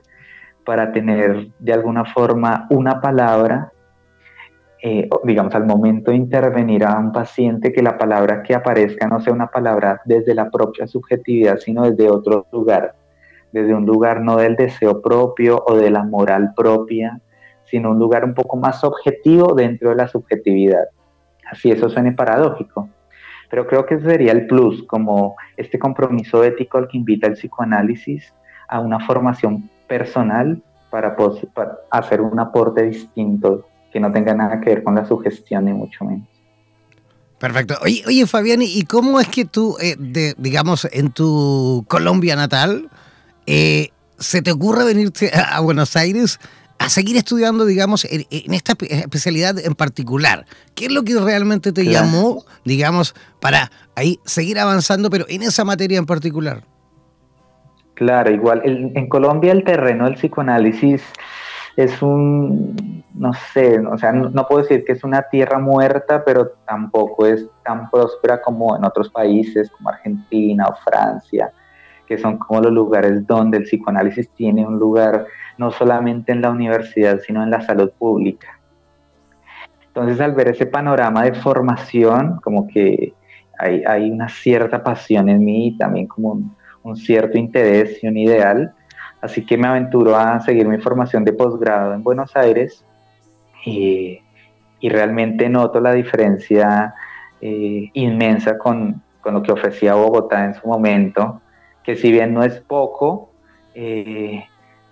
para 0.65 0.91
tener 0.91 1.47
de 1.59 1.73
alguna 1.73 2.05
forma 2.05 2.67
una 2.69 3.01
palabra 3.01 3.73
eh, 4.85 5.07
digamos, 5.23 5.55
al 5.55 5.65
momento 5.65 6.11
de 6.11 6.17
intervenir 6.17 6.83
a 6.83 6.99
un 6.99 7.13
paciente, 7.13 7.71
que 7.71 7.81
la 7.81 7.97
palabra 7.97 8.43
que 8.43 8.53
aparezca 8.53 9.07
no 9.07 9.21
sea 9.21 9.31
una 9.31 9.47
palabra 9.47 10.01
desde 10.03 10.35
la 10.35 10.49
propia 10.49 10.87
subjetividad, 10.87 11.57
sino 11.59 11.89
desde 11.89 12.09
otro 12.09 12.47
lugar, 12.51 12.93
desde 13.53 13.73
un 13.73 13.85
lugar 13.85 14.19
no 14.19 14.35
del 14.35 14.57
deseo 14.57 15.01
propio 15.01 15.63
o 15.65 15.77
de 15.77 15.89
la 15.89 16.03
moral 16.03 16.51
propia, 16.53 17.21
sino 17.63 17.91
un 17.91 17.99
lugar 17.99 18.25
un 18.25 18.33
poco 18.33 18.57
más 18.57 18.83
objetivo 18.83 19.53
dentro 19.53 19.91
de 19.91 19.95
la 19.95 20.09
subjetividad. 20.09 20.89
Así 21.53 21.69
eso 21.71 21.89
suene 21.89 22.11
paradójico. 22.11 22.89
Pero 23.49 23.67
creo 23.67 23.85
que 23.85 23.95
ese 23.95 24.05
sería 24.05 24.31
el 24.31 24.47
plus, 24.47 24.83
como 24.87 25.35
este 25.55 25.77
compromiso 25.77 26.43
ético 26.43 26.79
al 26.79 26.87
que 26.87 26.97
invita 26.97 27.27
el 27.27 27.33
psicoanálisis 27.33 28.33
a 28.67 28.79
una 28.79 28.99
formación 29.05 29.69
personal 29.87 30.61
para, 30.89 31.15
hacer 31.91 32.21
un 32.21 32.39
aporte 32.39 32.81
distinto 32.83 33.67
que 33.91 33.99
no 33.99 34.11
tenga 34.11 34.33
nada 34.33 34.59
que 34.59 34.71
ver 34.71 34.83
con 34.83 34.95
la 34.95 35.05
sugestión, 35.05 35.65
ni 35.65 35.73
mucho 35.73 36.03
menos. 36.03 36.27
Perfecto. 37.37 37.75
Oye, 37.83 38.01
oye 38.07 38.25
Fabián, 38.25 38.61
¿y 38.63 38.83
cómo 38.85 39.19
es 39.19 39.27
que 39.27 39.45
tú, 39.45 39.77
eh, 39.79 39.95
digamos, 40.37 40.87
en 40.91 41.11
tu 41.11 41.85
Colombia 41.87 42.35
natal, 42.35 42.89
eh, 43.45 43.89
se 44.17 44.41
te 44.41 44.51
ocurre 44.51 44.85
venirte 44.85 45.29
a, 45.33 45.59
Buenos 45.59 45.95
Aires 45.95 46.39
a 46.83 46.89
seguir 46.89 47.17
estudiando, 47.17 47.65
digamos, 47.65 48.05
en, 48.05 48.53
esta 48.53 48.73
especialidad 48.89 49.57
en 49.59 49.75
particular? 49.75 50.45
¿Qué 50.75 50.85
es 50.85 50.91
lo 50.91 51.03
que 51.03 51.19
realmente 51.19 51.71
te 51.71 51.85
llamó, 51.85 52.43
digamos, 52.65 53.15
para 53.39 53.71
ahí 53.95 54.19
seguir 54.25 54.59
avanzando, 54.59 55.09
pero 55.09 55.25
en 55.29 55.43
esa 55.43 55.63
materia 55.63 55.97
en 55.97 56.05
particular? 56.05 56.63
Claro, 57.95 58.31
igual, 58.31 58.61
en 58.65 59.07
Colombia 59.07 59.51
el 59.51 59.63
terreno 59.63 60.05
del 60.05 60.15
psicoanálisis 60.15 61.01
es 61.75 62.01
un, 62.01 63.03
no 63.15 63.33
sé, 63.53 63.79
o 63.79 63.97
sea, 63.97 64.11
no, 64.11 64.47
puedo 64.47 64.61
decir 64.61 64.83
que 64.85 64.93
es 64.93 65.03
una 65.03 65.23
tierra 65.23 65.59
muerta, 65.59 66.23
pero 66.23 66.49
tampoco 66.67 67.25
es 67.25 67.45
tan 67.63 67.89
próspera 67.89 68.41
como 68.41 68.75
en 68.75 68.85
otros 68.85 69.09
países 69.09 69.69
como 69.71 69.89
Argentina 69.89 70.67
o 70.67 70.75
Francia, 70.83 71.51
que 72.07 72.17
son 72.17 72.37
como 72.37 72.61
los 72.61 72.71
lugares 72.71 73.25
donde 73.25 73.57
el 73.57 73.63
psicoanálisis 73.63 74.29
tiene 74.29 74.65
un 74.65 74.77
lugar 74.77 75.25
no 75.57 75.71
solamente 75.71 76.31
en 76.31 76.41
la 76.41 76.51
universidad, 76.51 77.19
sino 77.19 77.43
en 77.43 77.49
la 77.49 77.61
salud 77.61 77.91
pública. 77.97 78.59
Entonces, 79.87 80.19
al 80.19 80.33
ver 80.33 80.49
ese 80.49 80.65
panorama 80.65 81.23
de 81.23 81.33
formación, 81.35 82.39
como 82.43 82.67
que 82.67 83.13
hay, 83.59 83.83
hay 83.85 84.09
una 84.09 84.27
cierta 84.27 84.83
pasión 84.83 85.29
en 85.29 85.45
mí 85.45 85.67
y 85.67 85.77
también 85.77 86.07
como 86.07 86.31
un, 86.31 86.55
un 86.81 86.95
cierto 86.95 87.37
interés 87.37 88.03
y 88.03 88.07
un 88.07 88.17
ideal, 88.17 88.73
Así 89.23 89.45
que 89.45 89.57
me 89.57 89.69
aventuro 89.69 90.17
a 90.17 90.41
seguir 90.41 90.67
mi 90.67 90.79
formación 90.79 91.23
de 91.23 91.31
posgrado 91.31 91.93
en 91.93 92.03
Buenos 92.03 92.35
Aires 92.35 92.83
y, 93.65 94.19
realmente 94.81 95.47
noto 95.47 95.79
la 95.79 95.93
diferencia 95.93 96.93
eh, 97.39 97.89
inmensa 97.93 98.57
con, 98.57 99.01
lo 99.23 99.41
que 99.41 99.53
ofrecía 99.53 99.93
Bogotá 99.93 100.43
en 100.43 100.55
su 100.55 100.67
momento, 100.67 101.41
que 101.83 101.95
si 101.95 102.11
bien 102.11 102.33
no 102.33 102.43
es 102.43 102.59
poco, 102.61 103.31
eh, 103.75 104.43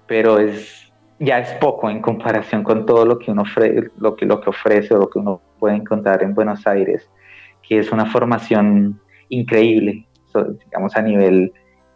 pero 0.07 0.39
es, 0.39 0.91
ya 1.19 1.39
es 1.39 1.51
poco 1.53 1.89
en 1.89 2.01
comparación 2.01 2.63
con 2.63 2.86
todo 2.86 3.05
lo 3.05 3.19
que 3.19 3.31
uno 3.31 3.43
ofrece, 3.43 3.89
lo 3.98 4.15
que, 4.15 4.25
lo 4.25 4.41
que 4.41 4.50
ofrece 4.50 4.93
o 4.93 4.98
lo 4.98 5.10
que 5.10 5.19
uno 5.19 5.41
puede 5.60 5.75
encontrar 5.75 6.24
en 6.24 6.33
Buenos 6.33 6.65
Aires, 6.67 7.10
que 7.67 7.79
es 7.79 7.91
una 7.91 8.05
formación 8.05 9.00
increíble, 9.29 10.05
digamos 10.65 10.95
a 10.95 11.01
nivel 11.01 11.53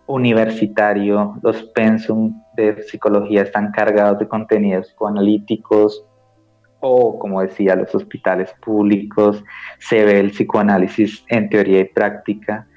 universitario, 0.08 1.38
los 1.42 1.64
pensum 1.64 2.42
de 2.56 2.84
psicología 2.84 3.42
están 3.42 3.72
cargados 3.72 4.20
de 4.20 4.28
contenidos 4.28 4.88
psicoanalíticos, 4.88 6.06
o, 6.80 7.18
como 7.18 7.42
decía, 7.42 7.76
los 7.76 7.94
hospitales 7.96 8.54
públicos, 8.64 9.44
se 9.80 10.06
ve 10.06 10.20
el 10.20 10.32
psicoanálisis 10.32 11.26
en 11.30 11.50
teoría 11.50 11.80
y 11.80 11.86
práctica. 11.86 12.68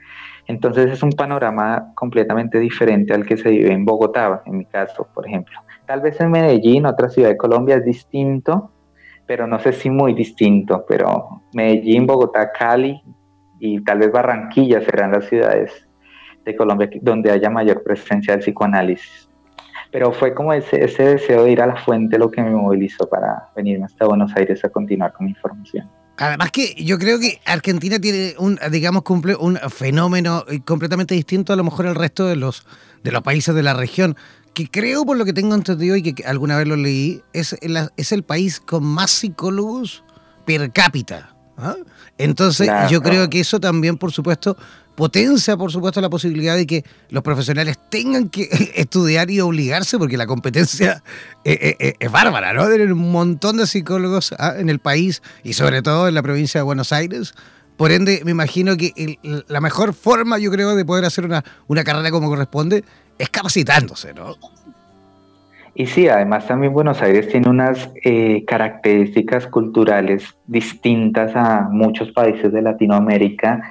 Entonces 0.49 0.91
es 0.91 1.03
un 1.03 1.13
panorama 1.13 1.93
completamente 1.95 2.59
diferente 2.59 3.13
al 3.13 3.27
que 3.27 3.37
se 3.37 3.51
vive 3.51 3.71
en 3.71 3.85
Bogotá, 3.85 4.43
en 4.47 4.57
mi 4.57 4.65
caso, 4.65 5.07
por 5.15 5.27
ejemplo. 5.27 5.61
Tal 5.87 6.01
vez 6.01 6.19
en 6.21 6.31
Medellín, 6.31 6.87
otra 6.87 7.11
ciudad 7.11 7.29
de 7.29 7.37
Colombia, 7.37 7.77
es 7.77 7.85
distinto, 7.85 8.73
pero 9.27 9.47
no 9.47 9.59
sé 9.59 9.73
si 9.73 9.91
muy 9.91 10.15
distinto, 10.15 10.87
pero 10.89 11.43
Medellín, 11.53 12.07
Bogotá, 12.07 12.51
Cali 12.51 12.99
y 13.61 13.85
tal 13.85 13.99
vez 13.99 14.11
Barranquilla 14.11 14.81
serán 14.81 15.13
las 15.13 15.27
ciudades 15.27 15.87
de 16.47 16.57
Colombia 16.57 16.89
donde 17.03 17.31
haya 17.31 17.51
mayor 17.51 17.83
presencia 17.83 18.33
del 18.33 18.41
psicoanálisis. 18.41 19.29
Pero 19.93 20.13
fue 20.13 20.35
como 20.35 20.55
ese, 20.55 20.83
ese 20.83 21.11
deseo 21.11 21.45
de 21.45 21.53
ir 21.53 21.61
a 21.61 21.67
la 21.67 21.77
fuente 21.77 22.19
lo 22.19 22.31
que 22.31 22.43
me 22.43 22.51
movilizó 22.51 23.07
para 23.07 23.51
venirme 23.55 23.85
hasta 23.85 24.07
Buenos 24.07 24.35
Aires 24.35 24.65
a 24.65 24.71
continuar 24.71 25.13
con 25.13 25.27
mi 25.27 25.35
formación. 25.35 25.91
Además 26.19 26.51
que 26.51 26.75
yo 26.75 26.99
creo 26.99 27.21
que 27.21 27.41
Argentina 27.45 27.99
tiene 28.01 28.35
un, 28.39 28.59
digamos, 28.71 29.03
cumple 29.03 29.37
un 29.37 29.57
fenómeno 29.71 30.45
completamente 30.65 31.15
distinto 31.15 31.53
a 31.53 31.57
lo 31.57 31.63
mejor 31.65 31.87
al 31.87 31.95
resto 31.95 32.27
de 32.27 32.35
los, 32.35 32.67
de 33.05 33.13
los 33.13 33.23
países 33.23 33.55
de 33.55 33.63
la 33.63 33.75
región, 33.75 34.17
que 34.53 34.69
creo, 34.69 35.05
por 35.05 35.17
lo 35.17 35.25
que 35.25 35.33
tengo 35.33 35.55
entendido 35.55 35.95
y 35.95 36.03
que 36.03 36.25
alguna 36.25 36.57
vez 36.57 36.67
lo 36.67 36.75
leí, 36.75 37.23
es 37.33 37.57
el, 37.61 37.79
es 37.97 38.11
el 38.11 38.25
país 38.25 38.59
con 38.59 38.85
más 38.85 39.13
psicólogos 39.13 40.03
per 40.45 40.73
cápita. 40.73 41.37
¿ah? 41.57 41.77
Entonces, 42.19 42.69
yo 42.91 43.01
creo 43.01 43.31
que 43.31 43.39
eso 43.39 43.61
también, 43.61 43.97
por 43.97 44.11
supuesto, 44.11 44.57
potencia, 44.99 45.57
por 45.57 45.71
supuesto, 45.71 46.01
la 46.01 46.11
posibilidad 46.11 46.57
de 46.57 46.67
que 46.67 46.85
los 47.11 47.23
profesionales 47.23 47.79
tengan 47.89 48.29
que 48.29 48.49
estudiar 48.75 49.31
y 49.31 49.41
obligarse, 49.41 49.97
porque 49.97 50.17
la 50.17 50.27
competencia 50.27 51.05
eh, 51.45 51.57
eh, 51.63 51.77
eh, 51.79 51.93
es, 52.01 52.11
bárbara, 52.11 52.53
¿no? 52.53 52.67
Tener 52.67 52.93
un 52.93 53.13
montón 53.13 53.59
de 53.59 53.69
psicólogos 53.69 54.35
¿ah? 54.41 54.55
en 54.59 54.69
el 54.69 54.81
país 54.81 55.23
y 55.45 55.53
sobre 55.53 55.83
todo 55.83 56.09
en 56.09 56.15
la 56.15 56.23
provincia 56.23 56.59
de 56.59 56.65
Buenos 56.65 56.93
Aires. 56.93 57.33
Por 57.77 57.93
ende, 57.93 58.23
me 58.25 58.33
imagino 58.33 58.77
que 58.77 59.19
la 59.47 59.61
mejor 59.61 59.95
forma, 59.95 60.37
yo 60.39 60.51
creo, 60.51 60.75
de 60.75 60.85
poder 60.85 61.05
hacer 61.05 61.25
una, 61.25 61.45
una 61.69 61.85
carrera 61.85 62.11
como 62.11 62.29
corresponde 62.29 62.83
es 63.19 63.31
capacitándose, 63.31 64.13
¿no? 64.15 64.35
Y 65.77 65.87
sí, 65.87 66.09
además 66.09 66.49
también 66.49 66.73
Buenos 66.73 67.01
Aires 67.03 67.29
tiene 67.29 67.49
unas 67.49 67.89
características 68.49 69.47
culturales 69.47 70.25
distintas 70.49 71.37
a 71.37 71.69
muchos 71.71 72.11
países 72.11 72.53
de 72.53 72.63
Latinoamérica 72.63 73.63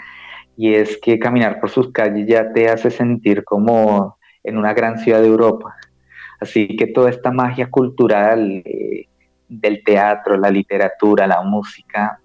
y 0.57 0.73
es 0.73 0.97
que 0.97 1.19
caminar 1.19 1.59
por 1.59 1.69
sus 1.69 1.91
calles 1.91 2.27
ya 2.27 2.51
te 2.51 2.67
hace 2.67 2.89
sentir 2.89 3.43
como 3.43 4.17
en 4.43 4.57
una 4.57 4.73
gran 4.73 4.97
ciudad 4.97 5.21
de 5.21 5.27
Europa. 5.27 5.75
Así 6.39 6.75
que 6.75 6.87
toda 6.87 7.11
esta 7.11 7.31
magia 7.31 7.69
cultural 7.69 8.63
eh, 8.65 9.07
del 9.47 9.83
teatro, 9.83 10.35
la 10.35 10.49
literatura, 10.49 11.27
la 11.27 11.43
música, 11.43 12.19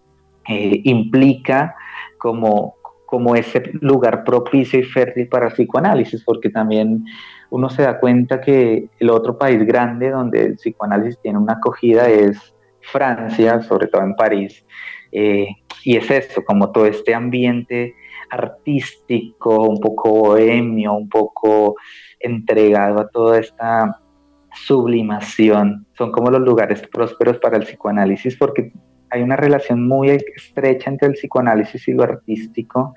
eh, 0.49 0.81
implica 0.85 1.75
como, 2.19 2.77
como 3.05 3.37
ese 3.37 3.63
lugar 3.81 4.25
propicio 4.25 4.81
y 4.81 4.85
fértil 4.85 5.29
para 5.29 5.49
el 5.49 5.53
psicoanálisis, 5.53 6.25
porque 6.25 6.49
también 6.49 7.05
uno 7.51 7.69
se 7.69 7.83
da 7.83 8.01
cuenta 8.01 8.41
que 8.41 8.89
el 8.99 9.11
otro 9.11 9.37
país 9.37 9.65
grande 9.67 10.11
donde 10.11 10.43
el 10.47 10.55
psicoanálisis 10.57 11.21
tiene 11.21 11.39
una 11.39 11.55
acogida 11.55 12.09
es 12.09 12.55
Francia, 12.81 13.61
sobre 13.61 13.89
todo 13.89 14.03
en 14.03 14.17
París. 14.17 14.65
Eh, 15.13 15.49
y 15.85 15.97
es 15.97 16.11
eso, 16.11 16.43
como 16.45 16.73
todo 16.73 16.87
este 16.87 17.15
ambiente 17.15 17.95
artístico, 18.33 19.69
un 19.69 19.79
poco 19.79 20.11
bohemio, 20.11 20.95
un 20.95 21.09
poco 21.09 21.77
entregado 22.19 23.01
a 23.01 23.09
toda 23.09 23.39
esta 23.39 24.01
sublimación. 24.55 25.87
Son 25.97 26.11
como 26.13 26.31
los 26.31 26.41
lugares 26.41 26.83
prósperos 26.89 27.39
para 27.39 27.57
el 27.57 27.65
psicoanálisis 27.65 28.37
porque 28.37 28.73
hay 29.11 29.23
una 29.23 29.37
relación 29.37 29.87
muy 29.87 30.09
estrecha 30.11 30.91
entre 30.91 31.09
el 31.09 31.15
psicoanálisis 31.15 31.87
y 31.89 31.93
lo 31.93 32.03
artístico, 32.03 32.95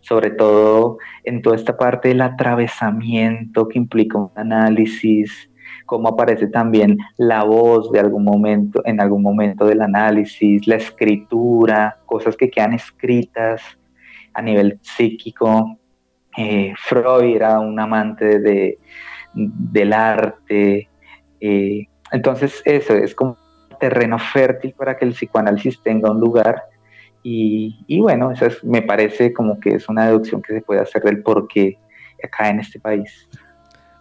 sobre 0.00 0.30
todo 0.30 0.98
en 1.24 1.42
toda 1.42 1.56
esta 1.56 1.76
parte 1.76 2.08
del 2.08 2.20
atravesamiento 2.20 3.66
que 3.66 3.78
implica 3.78 4.18
un 4.18 4.30
análisis, 4.36 5.50
cómo 5.84 6.10
aparece 6.10 6.46
también 6.46 6.98
la 7.16 7.42
voz 7.42 7.90
de 7.90 7.98
algún 7.98 8.22
momento, 8.22 8.82
en 8.84 9.00
algún 9.00 9.22
momento 9.22 9.64
del 9.66 9.82
análisis, 9.82 10.68
la 10.68 10.76
escritura, 10.76 11.98
cosas 12.06 12.36
que 12.36 12.50
quedan 12.50 12.74
escritas 12.74 13.60
a 14.34 14.42
nivel 14.42 14.78
psíquico. 14.82 15.78
Eh, 16.36 16.72
Freud 16.78 17.36
era 17.36 17.58
un 17.58 17.78
amante 17.78 18.38
de, 18.38 18.78
del 19.34 19.92
arte. 19.92 20.88
Eh, 21.40 21.86
entonces 22.12 22.62
eso 22.64 22.94
es 22.94 23.14
como 23.14 23.36
terreno 23.78 24.18
fértil 24.18 24.74
para 24.76 24.96
que 24.96 25.04
el 25.04 25.12
psicoanálisis 25.12 25.80
tenga 25.82 26.10
un 26.10 26.20
lugar. 26.20 26.62
Y, 27.22 28.00
bueno, 28.00 28.32
eso 28.32 28.46
me 28.62 28.80
parece 28.80 29.34
como 29.34 29.60
que 29.60 29.74
es 29.74 29.88
una 29.88 30.06
deducción 30.06 30.40
que 30.40 30.54
se 30.54 30.60
puede 30.62 30.80
hacer 30.80 31.02
del 31.02 31.22
porqué 31.22 31.76
acá 32.22 32.48
en 32.48 32.60
este 32.60 32.80
país. 32.80 33.28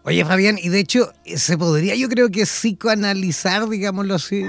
Oye, 0.03 0.23
Fabián, 0.23 0.55
y 0.61 0.69
de 0.69 0.79
hecho, 0.79 1.11
se 1.25 1.57
podría, 1.57 1.95
yo 1.95 2.07
creo 2.07 2.29
que 2.29 2.43
psicoanalizar, 2.43 3.67
digámoslo 3.67 4.15
así, 4.15 4.45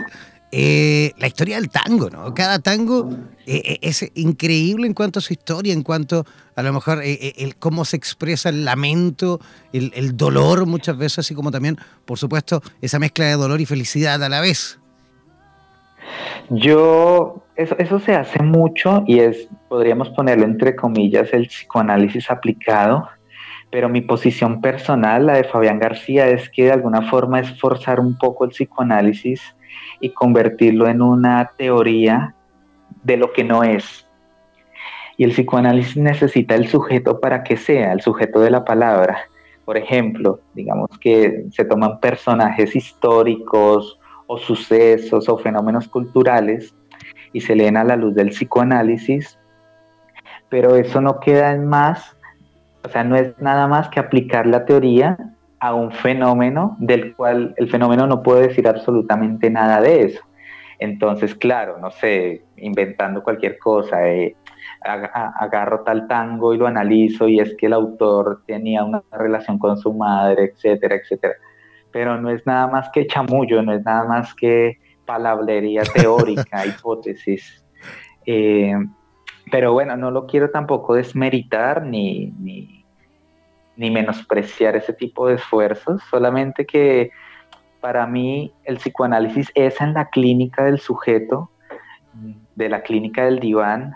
eh, 0.51 1.13
la 1.19 1.27
historia 1.27 1.57
del 1.57 1.69
tango, 1.69 2.09
¿no? 2.09 2.33
Cada 2.33 2.59
tango 2.59 3.11
eh, 3.47 3.61
eh, 3.65 3.79
es 3.83 4.11
increíble 4.15 4.87
en 4.87 4.95
cuanto 4.95 5.19
a 5.19 5.23
su 5.23 5.35
historia, 5.35 5.75
en 5.75 5.83
cuanto 5.83 6.25
a 6.57 6.63
lo 6.63 6.73
mejor 6.73 7.03
el, 7.05 7.57
cómo 7.57 7.85
se 7.85 7.97
expresa 7.97 8.49
el 8.49 8.65
lamento, 8.65 9.41
el, 9.75 10.17
dolor 10.17 10.65
muchas 10.65 10.97
veces, 10.97 11.19
así 11.21 11.35
como 11.35 11.51
también, 11.51 11.77
por 12.07 12.17
supuesto, 12.17 12.63
esa 12.81 12.99
mezcla 12.99 13.27
de 13.27 13.35
dolor 13.35 13.61
y 13.61 13.67
felicidad 13.67 14.23
a 14.25 14.29
la 14.31 14.41
vez. 14.41 14.81
Yo, 16.49 17.45
eso, 17.55 17.77
eso 17.79 17.99
se 18.01 18.15
hace 18.15 18.43
mucho 18.43 19.05
y 19.07 19.19
es, 19.19 19.49
podríamos 19.69 20.09
ponerlo 20.11 20.45
entre 20.45 20.75
comillas, 20.75 21.29
el 21.35 21.47
psicoanálisis 21.49 22.31
aplicado, 22.31 23.07
pero 23.71 23.91
mi 23.91 24.01
posición 24.01 24.63
personal, 24.63 25.27
la 25.27 25.35
de 25.35 25.45
Fabián 25.45 25.79
García, 25.79 26.27
es 26.29 26.49
que 26.49 26.65
de 26.65 26.73
alguna 26.73 27.03
forma 27.03 27.39
es 27.39 27.61
forzar 27.61 28.01
un 28.01 28.17
poco 28.17 28.47
el 28.47 28.51
psicoanálisis 28.51 29.43
y 30.01 30.11
convertirlo 30.11 30.89
en 30.89 31.03
una 31.03 31.51
teoría 31.57 32.35
de 33.03 33.17
lo 33.17 33.33
que 33.33 33.45
no 33.45 33.63
es. 33.63 34.07
Y 35.17 35.25
el 35.25 35.33
psicoanálisis 35.33 35.97
necesita 35.97 36.55
el 36.55 36.69
sujeto 36.69 37.21
para 37.21 37.43
que 37.43 37.57
sea, 37.57 37.93
el 37.93 38.01
sujeto 38.01 38.41
de 38.41 38.51
la 38.51 38.65
palabra. 38.65 39.19
Por 39.65 39.77
ejemplo, 39.77 40.41
digamos 40.55 40.91
que 41.01 41.47
se 41.51 41.65
toman 41.65 42.01
personajes 42.01 42.75
históricos 42.77 43.99
o 44.27 44.39
sucesos 44.39 45.29
o 45.29 45.39
fenómenos 45.39 45.89
culturales 45.89 46.75
y 47.33 47.41
se 47.41 47.57
leen 47.57 47.77
a 47.77 47.85
la 47.85 47.97
luz 47.97 48.15
del 48.15 48.31
psicoanálisis, 48.31 49.39
pero 50.49 50.77
eso 50.77 51.01
no 51.01 51.21
queda 51.21 51.53
en 51.53 51.67
más, 51.67 52.17
o 52.85 52.89
sea, 52.89 53.05
no 53.05 53.17
es 53.17 53.39
nada 53.39 53.67
más 53.67 53.89
que 53.89 54.01
aplicar 54.01 54.47
la 54.47 54.65
teoría 54.65 55.19
a 55.61 55.75
un 55.75 55.91
fenómeno 55.93 56.77
del 56.79 57.15
cual 57.15 57.55
el 57.57 57.69
fenómeno 57.69 58.07
no 58.07 58.23
puede 58.23 58.49
decir 58.49 58.69
absolutamente 58.69 59.51
nada 59.51 59.81
de 59.81 60.03
eso. 60.03 60.23
Entonces, 60.79 61.35
claro, 61.35 61.79
no 61.79 61.91
sé, 61.91 62.45
inventando 62.57 63.23
cualquier 63.23 63.59
cosa, 63.59 64.09
eh, 64.09 64.37
agarro 64.81 65.81
tal 65.81 66.07
tango 66.07 66.55
y 66.55 66.59
lo 66.59 66.67
analizo 66.67 67.29
y 67.29 67.41
es 67.41 67.57
que 67.57 67.67
el 67.67 67.73
autor 67.73 68.43
tenía 68.47 68.85
una 68.85 69.03
relación 69.11 69.59
con 69.59 69.77
su 69.77 69.93
madre, 69.93 70.53
etcétera, 70.55 70.97
etcétera. 70.97 71.35
Pero 71.91 72.21
no 72.21 72.31
es 72.31 72.47
nada 72.47 72.69
más 72.69 72.89
que 72.91 73.07
chamullo, 73.07 73.63
no 73.63 73.73
es 73.73 73.85
nada 73.85 74.05
más 74.05 74.35
que 74.35 74.79
palabrería 75.05 75.83
teórica, 75.95 76.65
hipótesis. 76.65 77.65
Eh, 78.25 78.75
pero 79.51 79.73
bueno, 79.73 79.97
no 79.97 80.11
lo 80.11 80.27
quiero 80.27 80.51
tampoco 80.51 80.95
desmeritar 80.95 81.85
ni, 81.85 82.33
ni 82.39 82.78
ni 83.79 83.93
menospreciar 83.93 84.75
ese 84.75 84.93
tipo 84.93 85.29
de 85.29 85.37
esfuerzos, 85.37 86.03
solamente 86.11 86.67
que 86.67 87.13
para 87.81 88.09
mí 88.09 88.53
el 88.65 88.79
psicoanálisis 88.79 89.53
es 89.55 89.81
en 89.81 89.95
la 89.95 90.11
clínica 90.11 90.65
del 90.65 90.81
sujeto, 90.81 91.49
de 92.57 92.69
la 92.69 92.83
clínica 92.83 93.25
del 93.25 93.39
diván, 93.39 93.95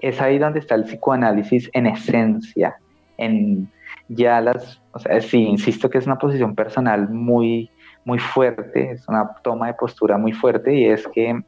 es 0.00 0.20
ahí 0.20 0.38
donde 0.38 0.58
está 0.58 0.74
el 0.74 0.84
psicoanálisis 0.84 1.70
en 1.72 1.86
esencia, 1.86 2.76
en 3.16 3.70
ya 4.08 4.42
las, 4.42 4.82
o 4.92 4.98
sea, 4.98 5.18
sí, 5.22 5.42
insisto 5.42 5.88
que 5.88 5.96
es 5.96 6.06
una 6.06 6.18
posición 6.18 6.54
personal 6.54 7.08
muy, 7.08 7.70
muy 8.04 8.18
fuerte, 8.18 8.90
es 8.90 9.08
una 9.08 9.26
toma 9.42 9.68
de 9.68 9.74
postura 9.74 10.18
muy 10.18 10.32
fuerte 10.32 10.74
y 10.74 10.84
es 10.84 11.08
que 11.08 11.40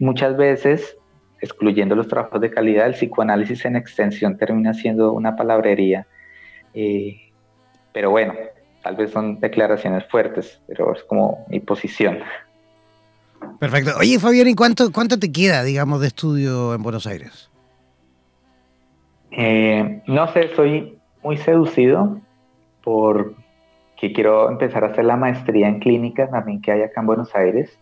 muchas 0.00 0.36
veces, 0.36 0.98
excluyendo 1.40 1.94
los 1.94 2.08
trabajos 2.08 2.40
de 2.40 2.50
calidad, 2.50 2.88
el 2.88 2.94
psicoanálisis 2.94 3.64
en 3.64 3.76
extensión 3.76 4.36
termina 4.36 4.74
siendo 4.74 5.12
una 5.12 5.36
palabrería 5.36 6.08
eh, 6.80 7.32
pero 7.92 8.10
bueno, 8.10 8.34
tal 8.84 8.94
vez 8.94 9.10
son 9.10 9.40
declaraciones 9.40 10.04
fuertes, 10.06 10.60
pero 10.68 10.94
es 10.94 11.02
como 11.02 11.44
mi 11.48 11.58
posición. 11.58 12.20
Perfecto. 13.58 13.92
Oye, 13.98 14.20
Fabián, 14.20 14.46
¿y 14.46 14.54
cuánto, 14.54 14.92
cuánto 14.92 15.18
te 15.18 15.32
queda, 15.32 15.64
digamos, 15.64 16.00
de 16.00 16.06
estudio 16.06 16.74
en 16.74 16.82
Buenos 16.84 17.08
Aires? 17.08 17.50
Eh, 19.32 20.00
no 20.06 20.32
sé, 20.32 20.54
soy 20.54 20.96
muy 21.24 21.36
seducido 21.36 22.20
por 22.84 23.34
que 23.96 24.12
quiero 24.12 24.48
empezar 24.48 24.84
a 24.84 24.88
hacer 24.88 25.04
la 25.04 25.16
maestría 25.16 25.66
en 25.66 25.80
clínica 25.80 26.30
también 26.30 26.62
que 26.62 26.70
hay 26.70 26.82
acá 26.82 27.00
en 27.00 27.06
Buenos 27.08 27.34
Aires. 27.34 27.76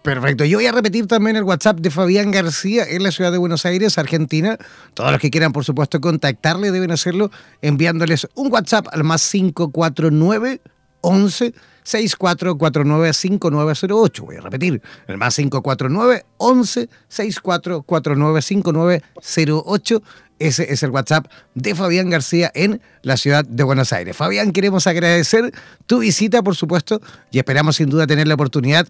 Perfecto. 0.00 0.44
Yo 0.44 0.58
voy 0.58 0.66
a 0.66 0.72
repetir 0.72 1.06
también 1.06 1.36
el 1.36 1.44
WhatsApp 1.44 1.78
de 1.78 1.90
Fabián 1.90 2.30
García 2.30 2.84
en 2.88 3.02
la 3.02 3.12
ciudad 3.12 3.30
de 3.30 3.38
Buenos 3.38 3.66
Aires, 3.66 3.98
Argentina. 3.98 4.58
Todos 4.94 5.12
los 5.12 5.20
que 5.20 5.30
quieran, 5.30 5.52
por 5.52 5.64
supuesto, 5.64 6.00
contactarle 6.00 6.70
deben 6.70 6.90
hacerlo 6.90 7.30
enviándoles 7.60 8.26
un 8.34 8.50
WhatsApp 8.52 8.86
al 8.90 9.04
más 9.04 9.28
549 9.30 10.60
11 11.02 11.54
6449 11.82 13.12
5908. 13.12 14.24
Voy 14.24 14.36
a 14.36 14.40
repetir, 14.40 14.82
el 15.06 15.18
más 15.18 15.36
549 15.36 16.24
11 16.38 16.88
6449 17.08 18.42
5908. 18.42 20.02
Ese 20.38 20.72
es 20.72 20.82
el 20.82 20.90
WhatsApp 20.90 21.26
de 21.54 21.74
Fabián 21.76 22.10
García 22.10 22.50
en 22.54 22.80
la 23.02 23.16
ciudad 23.16 23.44
de 23.44 23.62
Buenos 23.62 23.92
Aires. 23.92 24.16
Fabián, 24.16 24.50
queremos 24.50 24.88
agradecer 24.88 25.52
tu 25.86 26.00
visita, 26.00 26.42
por 26.42 26.56
supuesto, 26.56 27.00
y 27.30 27.38
esperamos 27.38 27.76
sin 27.76 27.88
duda 27.88 28.08
tener 28.08 28.26
la 28.26 28.34
oportunidad 28.34 28.88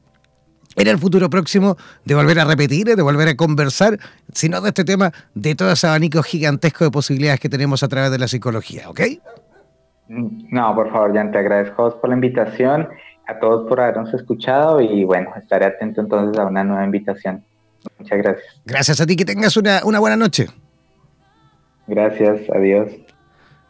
en 0.77 0.89
el 0.89 0.99
futuro 0.99 1.29
próximo 1.31 1.77
de 2.05 2.15
volver 2.15 2.41
a 2.41 2.45
repetir, 2.45 2.87
de 2.87 3.03
volver 3.03 3.29
a 3.29 3.37
conversar, 3.37 3.99
sino 4.33 4.61
de 4.61 4.69
este 4.69 4.85
tema, 4.85 5.13
de 5.35 5.55
todo 5.55 5.73
ese 5.73 5.87
abanico 5.87 6.23
gigantesco 6.23 6.85
de 6.85 6.91
posibilidades 6.91 7.41
que 7.41 7.49
tenemos 7.49 7.83
a 7.83 7.89
través 7.89 8.11
de 8.11 8.19
la 8.19 8.29
psicología, 8.29 8.89
¿ok? 8.89 9.01
No, 10.09 10.75
por 10.75 10.91
favor, 10.91 11.15
Jan, 11.15 11.33
te 11.33 11.39
agradezco 11.39 12.01
por 12.01 12.11
la 12.11 12.17
invitación, 12.17 12.89
a 13.27 13.39
todos 13.39 13.69
por 13.69 13.81
habernos 13.81 14.13
escuchado 14.13 14.81
y 14.81 15.05
bueno, 15.05 15.31
estaré 15.37 15.67
atento 15.67 16.01
entonces 16.01 16.39
a 16.39 16.47
una 16.47 16.65
nueva 16.65 16.85
invitación. 16.85 17.45
Muchas 17.99 18.19
gracias. 18.19 18.61
Gracias 18.65 19.01
a 19.01 19.07
ti, 19.07 19.17
que 19.17 19.25
tengas 19.25 19.57
una, 19.57 19.81
una 19.85 19.99
buena 20.01 20.17
noche. 20.17 20.49
Gracias, 21.87 22.41
adiós. 22.55 22.91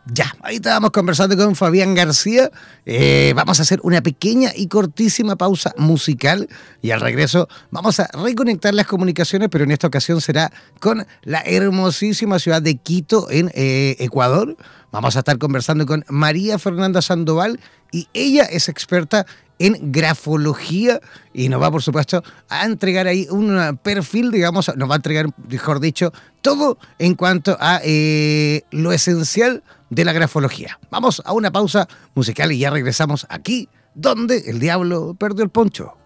Ya, 0.06 0.34
ahí 0.42 0.56
estábamos 0.56 0.90
conversando 0.90 1.36
con 1.36 1.54
Fabián 1.54 1.94
García. 1.94 2.50
Eh, 2.86 3.32
vamos 3.36 3.60
a 3.60 3.62
hacer 3.62 3.78
una 3.84 4.02
pequeña 4.02 4.50
y 4.54 4.66
cortísima 4.66 5.36
pausa 5.36 5.72
musical 5.78 6.48
y 6.80 6.90
al 6.90 7.00
regreso 7.00 7.48
vamos 7.70 8.00
a 8.00 8.08
reconectar 8.12 8.74
las 8.74 8.88
comunicaciones, 8.88 9.48
pero 9.48 9.62
en 9.62 9.70
esta 9.70 9.86
ocasión 9.86 10.20
será 10.20 10.50
con 10.80 11.06
la 11.22 11.42
hermosísima 11.42 12.40
ciudad 12.40 12.60
de 12.60 12.78
Quito 12.78 13.30
en 13.30 13.52
eh, 13.54 13.94
Ecuador. 14.00 14.56
Vamos 14.90 15.14
a 15.14 15.20
estar 15.20 15.38
conversando 15.38 15.86
con 15.86 16.04
María 16.08 16.58
Fernanda 16.58 17.00
Sandoval 17.00 17.60
y 17.92 18.08
ella 18.12 18.42
es 18.42 18.68
experta 18.68 19.24
en 19.60 19.92
grafología 19.92 21.00
y 21.32 21.48
nos 21.48 21.62
va, 21.62 21.70
por 21.70 21.82
supuesto, 21.82 22.24
a 22.48 22.64
entregar 22.64 23.06
ahí 23.06 23.28
un 23.30 23.78
perfil, 23.84 24.32
digamos, 24.32 24.68
nos 24.76 24.90
va 24.90 24.94
a 24.94 24.96
entregar, 24.96 25.26
mejor 25.48 25.78
dicho, 25.78 26.12
todo 26.40 26.78
en 26.98 27.14
cuanto 27.14 27.56
a 27.60 27.80
eh, 27.84 28.64
lo 28.72 28.92
esencial 28.92 29.62
de 29.92 30.06
la 30.06 30.12
grafología. 30.12 30.78
Vamos 30.90 31.22
a 31.24 31.34
una 31.34 31.50
pausa 31.50 31.86
musical 32.14 32.50
y 32.50 32.58
ya 32.58 32.70
regresamos 32.70 33.26
aquí, 33.28 33.68
donde 33.94 34.38
el 34.46 34.58
diablo 34.58 35.14
perdió 35.18 35.44
el 35.44 35.50
poncho. 35.50 35.98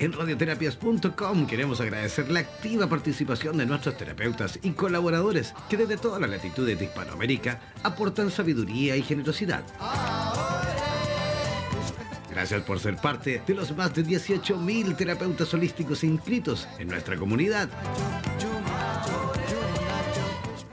En 0.00 0.12
radioterapias.com 0.12 1.46
queremos 1.46 1.80
agradecer 1.80 2.30
la 2.30 2.40
activa 2.40 2.88
participación 2.88 3.58
de 3.58 3.66
nuestros 3.66 3.96
terapeutas 3.96 4.58
y 4.62 4.70
colaboradores 4.72 5.54
que 5.68 5.76
desde 5.76 5.96
todas 5.96 6.20
las 6.20 6.30
latitudes 6.30 6.78
de 6.78 6.86
Hispanoamérica 6.86 7.60
aportan 7.84 8.30
sabiduría 8.30 8.96
y 8.96 9.02
generosidad. 9.02 9.62
Gracias 12.30 12.62
por 12.62 12.80
ser 12.80 12.96
parte 12.96 13.42
de 13.46 13.54
los 13.54 13.76
más 13.76 13.94
de 13.94 14.04
18.000 14.04 14.96
terapeutas 14.96 15.52
holísticos 15.54 16.02
inscritos 16.02 16.66
en 16.78 16.88
nuestra 16.88 17.16
comunidad. 17.16 17.68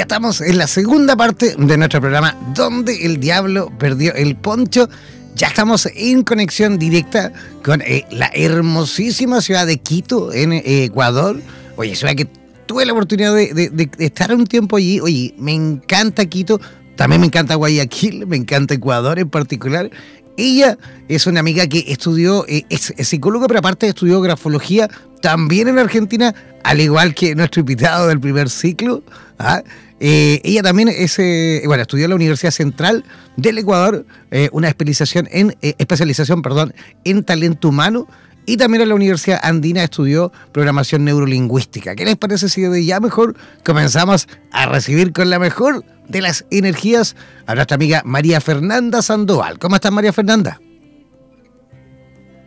Ya, 0.00 0.04
estamos 0.04 0.40
en 0.40 0.56
la 0.56 0.66
segunda 0.66 1.14
parte 1.14 1.54
de 1.58 1.76
nuestro 1.76 2.00
programa 2.00 2.34
donde 2.54 3.04
el 3.04 3.20
diablo 3.20 3.70
perdió 3.78 4.14
el 4.14 4.34
poncho. 4.34 4.88
Ya 5.34 5.48
estamos 5.48 5.86
en 5.94 6.22
conexión 6.22 6.78
directa 6.78 7.34
con 7.62 7.82
eh, 7.82 8.06
la 8.10 8.30
hermosísima 8.32 9.42
ciudad 9.42 9.66
de 9.66 9.76
Quito, 9.76 10.32
en 10.32 10.54
eh, 10.54 10.84
Ecuador. 10.84 11.38
Oye, 11.76 11.94
ve 12.02 12.16
que 12.16 12.26
tuve 12.64 12.86
la 12.86 12.94
oportunidad 12.94 13.34
de, 13.34 13.90
estar 13.98 14.34
un 14.34 14.46
tiempo 14.46 14.78
allí. 14.78 15.00
Oye, 15.00 15.34
me 15.36 15.52
encanta 15.52 16.24
Quito, 16.24 16.58
también 16.96 17.20
me 17.20 17.26
encanta 17.26 17.56
Guayaquil, 17.56 18.26
me 18.26 18.38
encanta 18.38 18.72
Ecuador 18.72 19.18
en 19.18 19.28
particular. 19.28 19.90
Ella 20.38 20.78
es 21.08 21.26
una 21.26 21.40
amiga 21.40 21.66
que 21.66 21.84
estudió, 21.88 22.46
eh, 22.48 22.64
es, 22.70 22.94
psicóloga, 23.06 23.48
pero 23.48 23.58
aparte 23.58 23.86
estudió 23.86 24.22
grafología 24.22 24.88
también 25.20 25.68
en 25.68 25.78
Argentina, 25.78 26.34
al 26.64 26.80
igual 26.80 27.14
que 27.14 27.34
nuestro 27.34 27.60
invitado 27.60 28.08
del 28.08 28.18
primer 28.18 28.48
ciclo. 28.48 29.02
¿ah? 29.38 29.62
Eh, 30.00 30.40
ella 30.44 30.62
también 30.62 30.88
es, 30.88 31.18
eh, 31.18 31.62
bueno, 31.66 31.82
estudió 31.82 32.04
en 32.06 32.10
la 32.10 32.16
Universidad 32.16 32.50
Central 32.50 33.04
del 33.36 33.58
Ecuador, 33.58 34.06
una 34.52 34.68
especialización 34.68 35.28
en, 35.30 35.56
especialización, 35.60 36.42
perdón, 36.42 36.74
en 37.04 37.22
talento 37.24 37.68
humano 37.68 38.06
y 38.46 38.56
también 38.56 38.82
en 38.82 38.88
la 38.88 38.94
Universidad 38.94 39.38
Andina 39.42 39.84
estudió 39.84 40.32
programación 40.52 41.04
neurolingüística. 41.04 41.94
¿Qué 41.94 42.04
les 42.04 42.16
parece 42.16 42.48
si 42.48 42.62
de 42.62 42.84
ya 42.84 42.98
mejor 43.00 43.36
comenzamos 43.64 44.26
a 44.50 44.66
recibir 44.66 45.12
con 45.12 45.30
la 45.30 45.38
mejor 45.38 45.84
de 46.08 46.20
las 46.20 46.44
energías 46.50 47.14
a 47.46 47.54
nuestra 47.54 47.76
amiga 47.76 48.02
María 48.04 48.40
Fernanda 48.40 49.02
Sandoval? 49.02 49.58
¿Cómo 49.58 49.76
estás 49.76 49.92
María 49.92 50.12
Fernanda? 50.12 50.60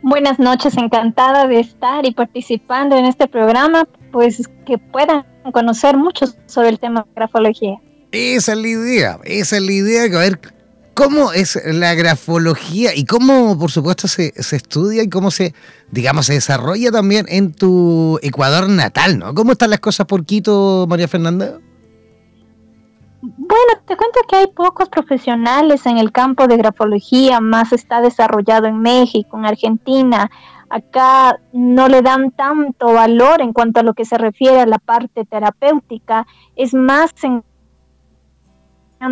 Buenas 0.02 0.40
noches, 0.40 0.76
encantada 0.76 1.48
de 1.48 1.62
estar 1.62 2.06
y 2.06 2.12
participando 2.12 2.98
en 2.98 3.06
este 3.06 3.28
programa, 3.28 3.88
pues 4.12 4.50
que 4.66 4.78
puedan 4.78 5.26
conocer 5.52 5.98
mucho 5.98 6.26
sobre 6.46 6.70
el 6.70 6.80
tema 6.80 7.02
de 7.02 7.12
grafología. 7.16 7.76
Esa 8.12 8.54
es 8.54 8.58
la 8.58 8.68
idea, 8.68 9.20
esa 9.24 9.58
es 9.58 9.64
la 9.64 9.72
idea, 9.72 10.04
a 10.04 10.20
ver 10.20 10.40
¿Cómo 10.94 11.34
es 11.34 11.60
la 11.66 11.96
grafología 11.96 12.96
y 12.96 13.06
cómo, 13.06 13.58
por 13.58 13.72
supuesto, 13.72 14.08
se, 14.08 14.32
estudia 14.36 15.02
y 15.02 15.10
cómo 15.10 15.32
se, 15.32 15.56
digamos, 15.90 16.28
se 16.28 16.34
desarrolla 16.34 16.92
también 16.92 17.26
en 17.30 17.52
tu 17.52 18.20
Ecuador 18.22 18.70
natal, 18.70 19.18
¿no? 19.18 19.34
¿Cómo 19.34 19.54
están 19.54 19.72
las 19.72 19.80
cosas 19.80 20.06
por 20.06 20.24
Quito, 20.24 20.86
María 20.88 21.08
Fernanda? 21.08 21.58
Bueno, 23.22 23.74
te 23.88 23.98
cuento 23.98 24.20
que 24.30 24.36
hay 24.36 24.48
pocos 24.48 24.88
profesionales 24.90 25.88
en 25.88 25.98
el 25.98 26.12
campo 26.12 26.48
de 26.48 26.58
grafología, 26.58 27.40
más 27.40 27.74
está 27.74 28.00
desarrollado 28.02 28.68
en 28.68 28.80
México, 28.80 29.40
en 29.40 29.46
Argentina. 29.46 30.30
Acá 30.74 31.40
no 31.52 31.88
le 31.88 32.02
dan 32.02 32.32
tanto 32.32 32.94
valor 32.94 33.42
en 33.42 33.54
cuanto 33.54 33.80
a 33.80 33.84
lo 33.84 33.94
que 33.94 34.06
se 34.06 34.18
refiere 34.18 34.60
a 34.60 34.66
la 34.66 34.80
parte 34.80 35.24
terapéutica, 35.24 36.26
es 36.56 36.74
más 36.74 37.14
en 37.22 37.44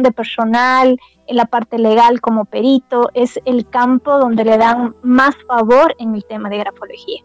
de 0.02 0.12
personal, 0.12 0.98
en 1.28 1.36
la 1.36 1.46
parte 1.46 1.78
legal 1.78 2.20
como 2.20 2.46
perito, 2.46 3.12
es 3.14 3.40
el 3.46 3.70
campo 3.70 4.18
donde 4.18 4.44
le 4.44 4.58
dan 4.58 4.96
más 5.04 5.36
favor 5.48 5.94
en 6.00 6.16
el 6.16 6.26
tema 6.26 6.50
de 6.50 6.58
grafología. 6.58 7.22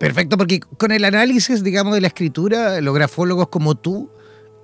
Perfecto, 0.00 0.36
porque 0.36 0.58
con 0.58 0.90
el 0.90 1.04
análisis, 1.04 1.62
digamos, 1.62 1.94
de 1.94 2.00
la 2.00 2.08
escritura, 2.08 2.80
los 2.80 2.94
grafólogos 2.94 3.46
como 3.46 3.76
tú 3.76 4.10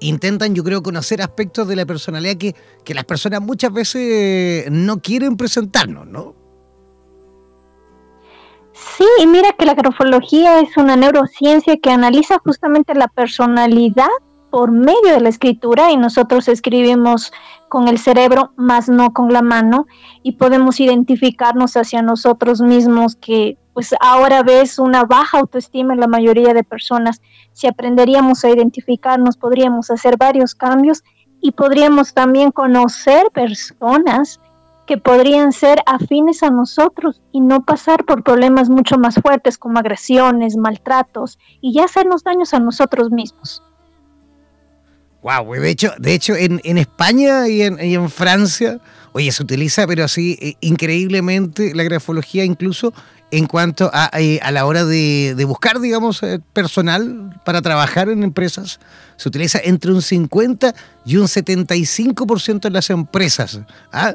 intentan, 0.00 0.56
yo 0.56 0.64
creo, 0.64 0.82
conocer 0.82 1.22
aspectos 1.22 1.68
de 1.68 1.76
la 1.76 1.86
personalidad 1.86 2.36
que, 2.36 2.56
que 2.82 2.94
las 2.94 3.04
personas 3.04 3.42
muchas 3.42 3.72
veces 3.72 4.68
no 4.72 5.00
quieren 5.00 5.36
presentarnos, 5.36 6.04
¿no? 6.08 6.43
Sí, 8.74 9.06
mira 9.28 9.52
que 9.52 9.66
la 9.66 9.74
grafología 9.74 10.58
es 10.58 10.76
una 10.76 10.96
neurociencia 10.96 11.76
que 11.76 11.90
analiza 11.90 12.40
justamente 12.40 12.94
la 12.94 13.06
personalidad 13.06 14.08
por 14.50 14.72
medio 14.72 15.12
de 15.12 15.20
la 15.20 15.28
escritura 15.28 15.92
y 15.92 15.96
nosotros 15.96 16.48
escribimos 16.48 17.32
con 17.68 17.86
el 17.86 17.98
cerebro, 17.98 18.52
más 18.56 18.88
no 18.88 19.12
con 19.12 19.32
la 19.32 19.42
mano, 19.42 19.86
y 20.24 20.32
podemos 20.32 20.80
identificarnos 20.80 21.76
hacia 21.76 22.02
nosotros 22.02 22.60
mismos 22.60 23.14
que 23.14 23.58
pues 23.74 23.94
ahora 24.00 24.42
ves 24.42 24.78
una 24.78 25.04
baja 25.04 25.38
autoestima 25.38 25.94
en 25.94 26.00
la 26.00 26.06
mayoría 26.08 26.52
de 26.52 26.64
personas. 26.64 27.22
Si 27.52 27.68
aprenderíamos 27.68 28.44
a 28.44 28.50
identificarnos, 28.50 29.36
podríamos 29.36 29.90
hacer 29.90 30.16
varios 30.16 30.54
cambios 30.54 31.04
y 31.40 31.52
podríamos 31.52 32.14
también 32.14 32.50
conocer 32.50 33.30
personas 33.32 34.40
que 34.86 34.98
podrían 34.98 35.52
ser 35.52 35.80
afines 35.86 36.42
a 36.42 36.50
nosotros 36.50 37.20
y 37.32 37.40
no 37.40 37.64
pasar 37.64 38.04
por 38.04 38.22
problemas 38.22 38.68
mucho 38.68 38.98
más 38.98 39.16
fuertes 39.16 39.58
como 39.58 39.78
agresiones, 39.78 40.56
maltratos 40.56 41.38
y 41.60 41.72
ya 41.72 41.84
hacernos 41.84 42.22
daños 42.22 42.54
a 42.54 42.60
nosotros 42.60 43.10
mismos. 43.10 43.62
Wow, 45.22 45.54
de 45.54 45.70
hecho, 45.70 45.90
de 45.98 46.12
hecho 46.12 46.34
en, 46.36 46.60
España 46.76 47.48
y 47.48 47.62
en, 47.62 48.10
Francia, 48.10 48.78
oye, 49.12 49.32
se 49.32 49.42
utiliza, 49.42 49.86
pero 49.86 50.04
así 50.04 50.36
eh, 50.38 50.54
increíblemente 50.60 51.74
la 51.74 51.82
grafología 51.82 52.44
incluso 52.44 52.92
en 53.30 53.46
cuanto 53.46 53.90
a, 53.92 54.10
eh, 54.20 54.38
a 54.42 54.52
la 54.52 54.66
hora 54.66 54.84
de, 54.84 55.42
buscar, 55.46 55.80
digamos, 55.80 56.22
eh, 56.22 56.40
personal 56.52 57.40
para 57.44 57.62
trabajar 57.62 58.10
en 58.10 58.22
empresas. 58.22 58.78
Se 59.16 59.28
utiliza 59.28 59.58
entre 59.64 59.92
un 59.92 60.02
50 60.02 60.74
y 61.06 61.16
un 61.16 61.26
75% 61.26 62.66
en 62.66 62.72
las 62.72 62.90
empresas. 62.90 63.60
¿ah? 63.92 64.14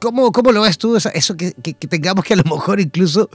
¿Cómo, 0.00 0.32
¿cómo, 0.32 0.52
lo 0.52 0.62
ves 0.62 0.78
tú? 0.78 0.96
Eso 0.96 1.36
que, 1.36 1.52
tengamos 1.52 2.24
que 2.24 2.34
a 2.34 2.36
lo 2.36 2.44
mejor 2.44 2.80
incluso 2.80 3.28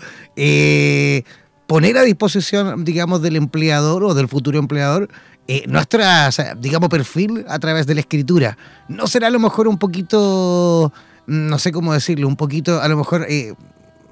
poner 1.68 1.98
a 1.98 2.04
disposición, 2.04 2.86
digamos, 2.86 3.22
del 3.22 3.36
empleador 3.36 4.04
o 4.04 4.14
del 4.14 4.28
futuro 4.28 4.58
empleador 4.58 5.10
eh, 5.50 5.64
nuestra, 5.68 6.30
digamos, 6.60 6.90
perfil 6.90 7.46
a 7.48 7.58
través 7.60 7.88
de 7.88 7.94
la 7.94 8.02
escritura. 8.02 8.58
¿No 8.90 9.08
será 9.08 9.28
a 9.28 9.30
lo 9.30 9.40
mejor 9.40 9.70
un 9.70 9.78
poquito, 9.78 10.92
no 11.26 11.60
sé 11.60 11.72
cómo 11.72 11.94
decirlo, 11.94 12.28
un 12.28 12.36
poquito, 12.36 12.82
a 12.82 12.88
lo 12.90 12.98
mejor, 12.98 13.26
eh, 13.30 13.54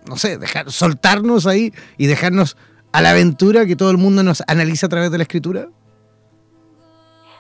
no 0.08 0.16
sé, 0.16 0.38
dejar, 0.38 0.72
soltarnos 0.72 1.46
ahí 1.46 1.74
y 1.98 2.06
dejarnos 2.06 2.56
a 2.94 3.02
la 3.02 3.10
aventura 3.10 3.66
que 3.66 3.76
todo 3.76 3.92
el 3.92 3.98
mundo 3.98 4.24
nos 4.24 4.44
analiza 4.48 4.86
a 4.86 4.90
través 4.90 5.12
de 5.12 5.18
la 5.18 5.24
escritura? 5.24 5.68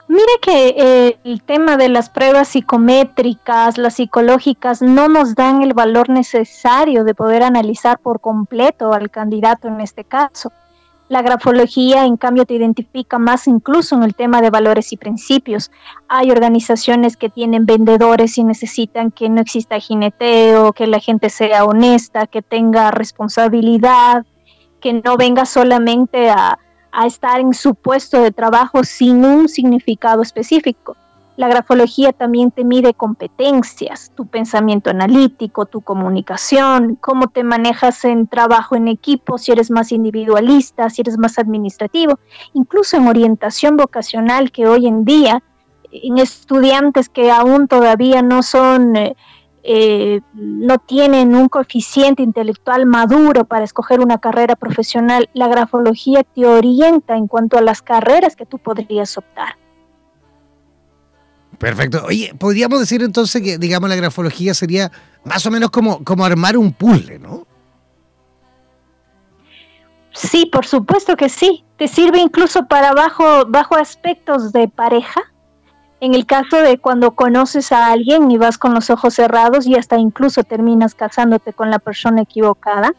Mire 0.07 0.21
que 0.41 0.67
eh, 0.77 1.17
el 1.23 1.41
tema 1.41 1.77
de 1.77 1.89
las 1.89 2.11
pruebas 2.11 2.49
psicométricas, 2.49 3.79
las 3.79 3.95
psicológicas, 3.95 4.83
no 4.83 5.07
nos 5.07 5.33
dan 5.33 5.63
el 5.63 5.73
valor 5.73 6.09
necesario 6.09 7.03
de 7.03 7.15
poder 7.15 7.41
analizar 7.41 7.97
por 7.97 8.21
completo 8.21 8.93
al 8.93 9.09
candidato 9.09 9.67
en 9.67 9.81
este 9.81 10.03
caso. 10.03 10.51
La 11.07 11.23
grafología, 11.23 12.05
en 12.05 12.17
cambio, 12.17 12.45
te 12.45 12.53
identifica 12.53 13.19
más 13.19 13.47
incluso 13.47 13.95
en 13.95 14.03
el 14.03 14.15
tema 14.15 14.41
de 14.41 14.49
valores 14.51 14.91
y 14.91 14.97
principios. 14.97 15.71
Hay 16.07 16.31
organizaciones 16.31 17.17
que 17.17 17.29
tienen 17.29 17.65
vendedores 17.65 18.37
y 18.37 18.43
necesitan 18.43 19.11
que 19.11 19.29
no 19.29 19.41
exista 19.41 19.79
jineteo, 19.79 20.73
que 20.73 20.87
la 20.87 20.99
gente 20.99 21.29
sea 21.29 21.65
honesta, 21.65 22.25
que 22.27 22.41
tenga 22.41 22.91
responsabilidad, 22.91 24.25
que 24.79 24.93
no 24.93 25.17
venga 25.17 25.45
solamente 25.45 26.29
a, 26.29 26.59
a 26.95 27.05
estar 27.05 27.39
en 27.39 27.53
su 27.53 27.75
puesto 27.75 28.21
de 28.21 28.31
trabajo 28.31 28.83
sin 28.83 29.25
un 29.25 29.49
significado 29.49 30.21
específico. 30.21 30.95
La 31.35 31.49
grafología 31.49 32.13
también 32.13 32.51
te 32.51 32.63
mide 32.63 32.93
competencias, 32.93 34.13
tu 34.15 34.25
pensamiento 34.25 34.89
analítico, 34.89 35.65
tu 35.65 35.81
comunicación, 35.81 36.95
cómo 36.95 37.27
te 37.27 37.43
manejas 37.43 38.05
en 38.05 38.27
trabajo 38.27 38.77
en 38.77 38.87
equipo, 38.87 39.37
si 39.37 39.51
eres 39.51 39.69
más 39.69 39.91
individualista, 39.91 40.89
si 40.89 41.01
eres 41.01 41.17
más 41.17 41.37
administrativo, 41.37 42.19
incluso 42.53 42.95
en 42.95 43.09
orientación 43.09 43.75
vocacional 43.75 44.53
que 44.53 44.65
hoy 44.65 44.87
en 44.87 45.03
día, 45.03 45.43
en 45.91 46.19
estudiantes 46.19 47.09
que 47.09 47.29
aún 47.29 47.67
todavía 47.67 48.21
no 48.21 48.41
son, 48.41 48.95
eh, 48.95 49.17
eh, 49.67 50.21
no 50.33 50.77
tienen 50.77 51.35
un 51.35 51.49
coeficiente 51.49 52.21
intelectual 52.21 52.85
maduro 52.85 53.45
para 53.45 53.65
escoger 53.65 53.99
una 53.99 54.19
carrera 54.19 54.55
profesional, 54.55 55.29
la 55.33 55.47
grafología 55.47 56.23
te 56.23 56.45
orienta 56.45 57.17
en 57.17 57.27
cuanto 57.27 57.57
a 57.57 57.61
las 57.61 57.81
carreras 57.81 58.35
que 58.35 58.45
tú 58.45 58.59
podrías 58.59 59.17
optar. 59.17 59.57
Perfecto. 61.57 62.03
Oye, 62.05 62.33
podríamos 62.37 62.79
decir 62.79 63.01
entonces 63.01 63.41
que, 63.41 63.57
digamos, 63.57 63.89
la 63.89 63.95
grafología 63.95 64.53
sería 64.53 64.91
más 65.23 65.45
o 65.45 65.51
menos 65.51 65.71
como, 65.71 66.03
como 66.03 66.25
armar 66.25 66.57
un 66.57 66.71
puzzle, 66.71 67.17
¿no? 67.17 67.47
Sí, 70.13 70.45
por 70.45 70.65
supuesto 70.65 71.15
que 71.15 71.29
sí. 71.29 71.63
Te 71.77 71.87
sirve 71.87 72.19
incluso 72.19 72.67
para 72.67 72.93
bajo, 72.93 73.45
bajo 73.47 73.75
aspectos 73.75 74.53
de 74.53 74.67
pareja. 74.67 75.21
En 76.01 76.13
el 76.13 76.25
caso 76.25 76.57
de 76.57 76.77
cuando 76.77 77.11
conoces 77.11 77.71
a 77.71 77.91
alguien 77.91 78.29
y 78.29 78.37
vas 78.37 78.57
con 78.57 78.73
los 78.73 78.89
ojos 78.89 79.13
cerrados 79.13 79.65
y 79.65 79.75
hasta 79.75 79.97
incluso 79.97 80.43
terminas 80.43 80.93
casándote 80.93 81.53
con 81.53 81.71
la 81.71 81.79
persona 81.79 82.21
equivocada. 82.21 82.93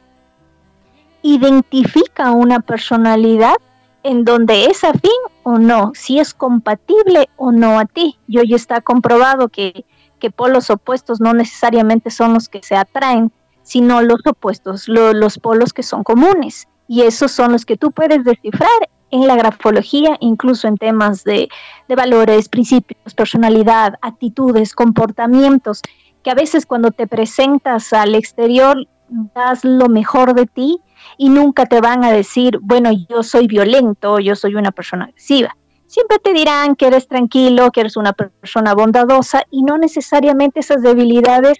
Identifica 1.23 2.31
una 2.31 2.61
personalidad 2.61 3.57
en 4.03 4.25
donde 4.25 4.67
es 4.67 4.85
afín 4.85 5.11
o 5.43 5.59
no, 5.59 5.93
si 5.95 6.21
es 6.21 6.33
compatible 6.33 7.29
o 7.37 7.53
no 7.53 7.79
a 7.79 7.85
ti. 7.85 8.19
Y 8.27 8.39
hoy 8.39 8.55
está 8.55 8.81
comprobado 8.81 9.49
que, 9.49 9.85
que 10.19 10.31
polos 10.31 10.71
opuestos 10.71 11.21
no 11.21 11.35
necesariamente 11.35 12.11
son 12.11 12.33
los 12.33 12.49
que 12.49 12.63
se 12.63 12.77
atraen, 12.77 13.31
sino 13.63 14.01
los 14.01 14.21
opuestos, 14.25 14.89
los 14.89 15.39
polos 15.39 15.73
que 15.73 15.83
son 15.83 16.03
comunes. 16.03 16.67
Y 16.89 17.03
esos 17.03 17.33
son 17.33 17.53
los 17.53 17.67
que 17.67 17.77
tú 17.77 17.91
puedes 17.91 18.25
descifrar 18.25 18.89
en 19.11 19.27
la 19.27 19.37
grafología, 19.37 20.17
incluso 20.21 20.69
en 20.69 20.77
temas 20.77 21.25
de, 21.25 21.49
valores, 21.89 22.49
principios, 22.49 23.15
personalidad, 23.15 23.95
actitudes, 24.03 24.75
comportamientos, 24.75 25.83
que 26.23 26.31
a 26.31 26.35
veces 26.35 26.67
cuando 26.67 26.91
te 26.91 27.07
presentas 27.07 27.93
al 27.93 28.15
exterior 28.15 28.77
das 29.09 29.65
lo 29.65 29.89
mejor 29.89 30.35
de 30.35 30.47
ti 30.47 30.81
y 31.17 31.29
nunca 31.29 31.67
te 31.67 31.81
van 31.81 32.05
a 32.05 32.11
decir, 32.11 32.59
bueno, 32.61 32.91
yo 33.09 33.23
soy 33.23 33.47
violento, 33.47 34.19
yo 34.19 34.35
soy 34.35 34.57
una 34.57 34.73
persona 34.73 35.05
agresiva. 35.05 35.57
Siempre 35.87 36.19
te 36.19 36.33
dirán 36.33 36.75
que 36.75 36.89
eres 36.89 37.07
tranquilo, 37.07 37.71
que 37.71 37.81
eres 37.81 37.97
una 37.97 38.13
persona 38.13 38.75
bondadosa 38.75 39.45
y 39.51 39.63
no 39.63 39.79
necesariamente 39.79 40.59
esas 40.59 40.83
debilidades 40.83 41.59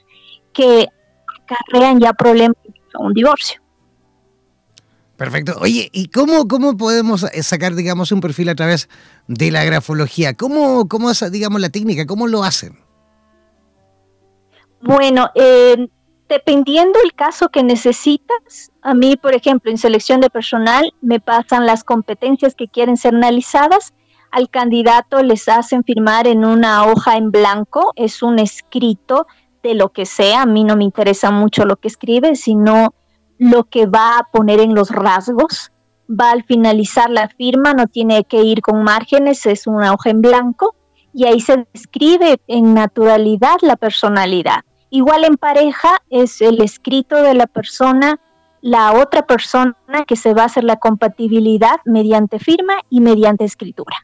que 0.53 0.89
acarrean 1.45 2.01
ya 2.01 2.13
problemas 2.13 2.57
un 2.99 3.15
divorcio. 3.15 3.61
Perfecto. 5.17 5.57
Oye, 5.61 5.89
¿y 5.93 6.09
cómo, 6.09 6.47
cómo 6.47 6.77
podemos 6.77 7.27
sacar, 7.43 7.75
digamos, 7.75 8.13
un 8.13 8.21
perfil 8.21 8.51
a 8.51 8.55
través 8.55 8.89
de 9.29 9.51
la 9.51 9.65
grafología? 9.65 10.35
¿Cómo, 10.35 10.89
cómo 10.89 11.11
es, 11.11 11.33
digamos, 11.33 11.61
la 11.61 11.71
técnica? 11.71 12.07
¿Cómo 12.07 12.27
lo 12.27 12.45
hacen? 12.45 12.79
Bueno, 14.83 15.31
eh, 15.35 15.89
dependiendo 16.29 16.99
el 17.03 17.15
caso 17.15 17.49
que 17.49 17.63
necesitas, 17.63 18.71
a 18.83 18.95
mí, 18.95 19.17
por 19.17 19.35
ejemplo, 19.35 19.71
en 19.71 19.79
selección 19.79 20.21
de 20.21 20.31
personal 20.31 20.93
me 21.01 21.19
pasan 21.19 21.67
las 21.67 21.83
competencias 21.83 22.55
que 22.55 22.69
quieren 22.69 22.97
ser 22.97 23.15
analizadas, 23.15 23.95
al 24.31 24.51
candidato 24.51 25.23
les 25.23 25.49
hacen 25.49 25.83
firmar 25.83 26.27
en 26.27 26.45
una 26.45 26.85
hoja 26.87 27.17
en 27.17 27.31
blanco, 27.31 27.93
es 27.97 28.23
un 28.23 28.39
escrito 28.39 29.27
de 29.63 29.75
lo 29.75 29.93
que 29.93 30.05
sea, 30.05 30.43
a 30.43 30.47
mí 30.47 30.63
no 30.63 30.77
me 30.77 30.85
interesa 30.85 31.31
mucho 31.31 31.65
lo 31.65 31.77
que 31.77 31.89
escribe, 31.89 32.37
sino 32.37 32.93
lo 33.39 33.65
que 33.65 33.87
va 33.87 34.19
a 34.19 34.25
poner 34.33 34.61
en 34.61 34.75
los 34.75 34.91
rasgos, 34.91 35.73
va 36.09 36.31
al 36.31 36.45
finalizar 36.45 37.11
la 37.11 37.29
firma, 37.29 37.75
no 37.75 37.87
tiene 37.87 38.25
que 38.25 38.43
ir 38.43 38.63
con 38.63 38.83
márgenes, 38.83 39.47
es 39.47 39.67
una 39.67 39.93
hoja 39.93 40.11
en 40.11 40.23
blanco 40.23 40.75
y 41.13 41.25
ahí 41.25 41.41
se 41.41 41.67
describe 41.73 42.41
en 42.47 42.75
naturalidad 42.75 43.57
la 43.63 43.77
personalidad 43.77 44.61
Igual 44.91 45.25
en 45.25 45.37
pareja 45.37 46.03
es 46.11 46.41
el 46.41 46.63
escrito 46.63 47.23
de 47.23 47.35
la 47.35 47.47
persona, 47.47 48.21
la 48.63 48.93
otra 48.93 49.27
persona 49.27 49.75
que 50.07 50.17
se 50.17 50.33
va 50.33 50.43
a 50.43 50.47
hacer 50.47 50.65
la 50.65 50.77
compatibilidad 50.77 51.77
mediante 51.85 52.39
firma 52.39 52.75
y 52.89 53.01
mediante 53.01 53.45
escritura. 53.45 53.97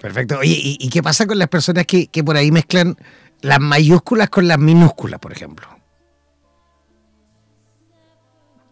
Perfecto. 0.00 0.38
Oye, 0.38 0.56
¿y, 0.58 0.88
qué 0.88 1.02
pasa 1.02 1.26
con 1.26 1.38
las 1.38 1.48
personas 1.48 1.86
que, 1.86 2.06
que 2.08 2.24
por 2.24 2.36
ahí 2.36 2.50
mezclan 2.50 2.96
las 3.40 3.60
mayúsculas 3.60 4.30
con 4.30 4.48
las 4.48 4.58
minúsculas, 4.58 5.20
por 5.20 5.32
ejemplo? 5.32 5.68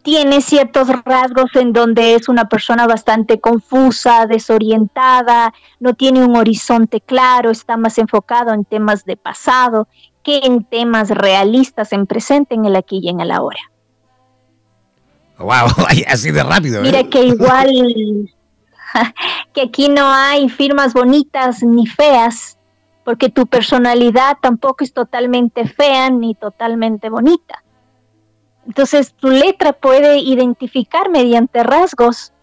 Tiene 0.05 0.39
ciertos 0.41 0.87
rasgos 1.03 1.55
en 1.55 1.73
donde 1.73 2.13
es 2.13 2.29
una 2.29 2.47
persona 2.47 2.85
bastante 2.85 3.39
confusa, 3.39 4.27
desorientada, 4.27 5.51
no 5.79 5.95
tiene 5.95 6.23
un 6.23 6.37
horizonte 6.37 7.01
claro, 7.01 7.49
está 7.49 7.75
más 7.75 7.97
enfocado 7.97 8.53
en 8.53 8.65
temas 8.65 9.03
de 9.05 9.17
pasado 9.17 9.87
que 10.23 10.41
en 10.43 10.63
temas 10.63 11.09
realistas 11.09 11.91
en 11.91 12.05
presente, 12.05 12.53
en 12.53 12.65
el 12.65 12.75
aquí 12.75 12.99
y 13.01 13.09
en 13.09 13.19
el 13.19 13.31
ahora. 13.31 13.59
Wow, 15.39 15.73
así 16.07 16.29
de 16.29 16.43
rápido. 16.43 16.83
Mira 16.83 16.99
¿eh? 16.99 17.09
que 17.09 17.23
igual 17.33 17.67
que 19.53 19.61
aquí 19.63 19.89
no 19.89 20.05
hay 20.07 20.49
firmas 20.49 20.93
bonitas 20.93 21.63
ni 21.63 21.87
feas, 21.87 22.59
porque 23.03 23.29
tu 23.29 23.47
personalidad 23.47 24.37
tampoco 24.39 24.83
es 24.83 24.93
totalmente 24.93 25.67
fea 25.67 26.11
ni 26.11 26.35
totalmente 26.35 27.09
bonita. 27.09 27.64
Entonces 28.65 29.13
tu 29.13 29.29
letra 29.29 29.73
puede 29.73 30.17
identificar 30.17 31.09
mediante 31.09 31.63
rasgos 31.63 32.33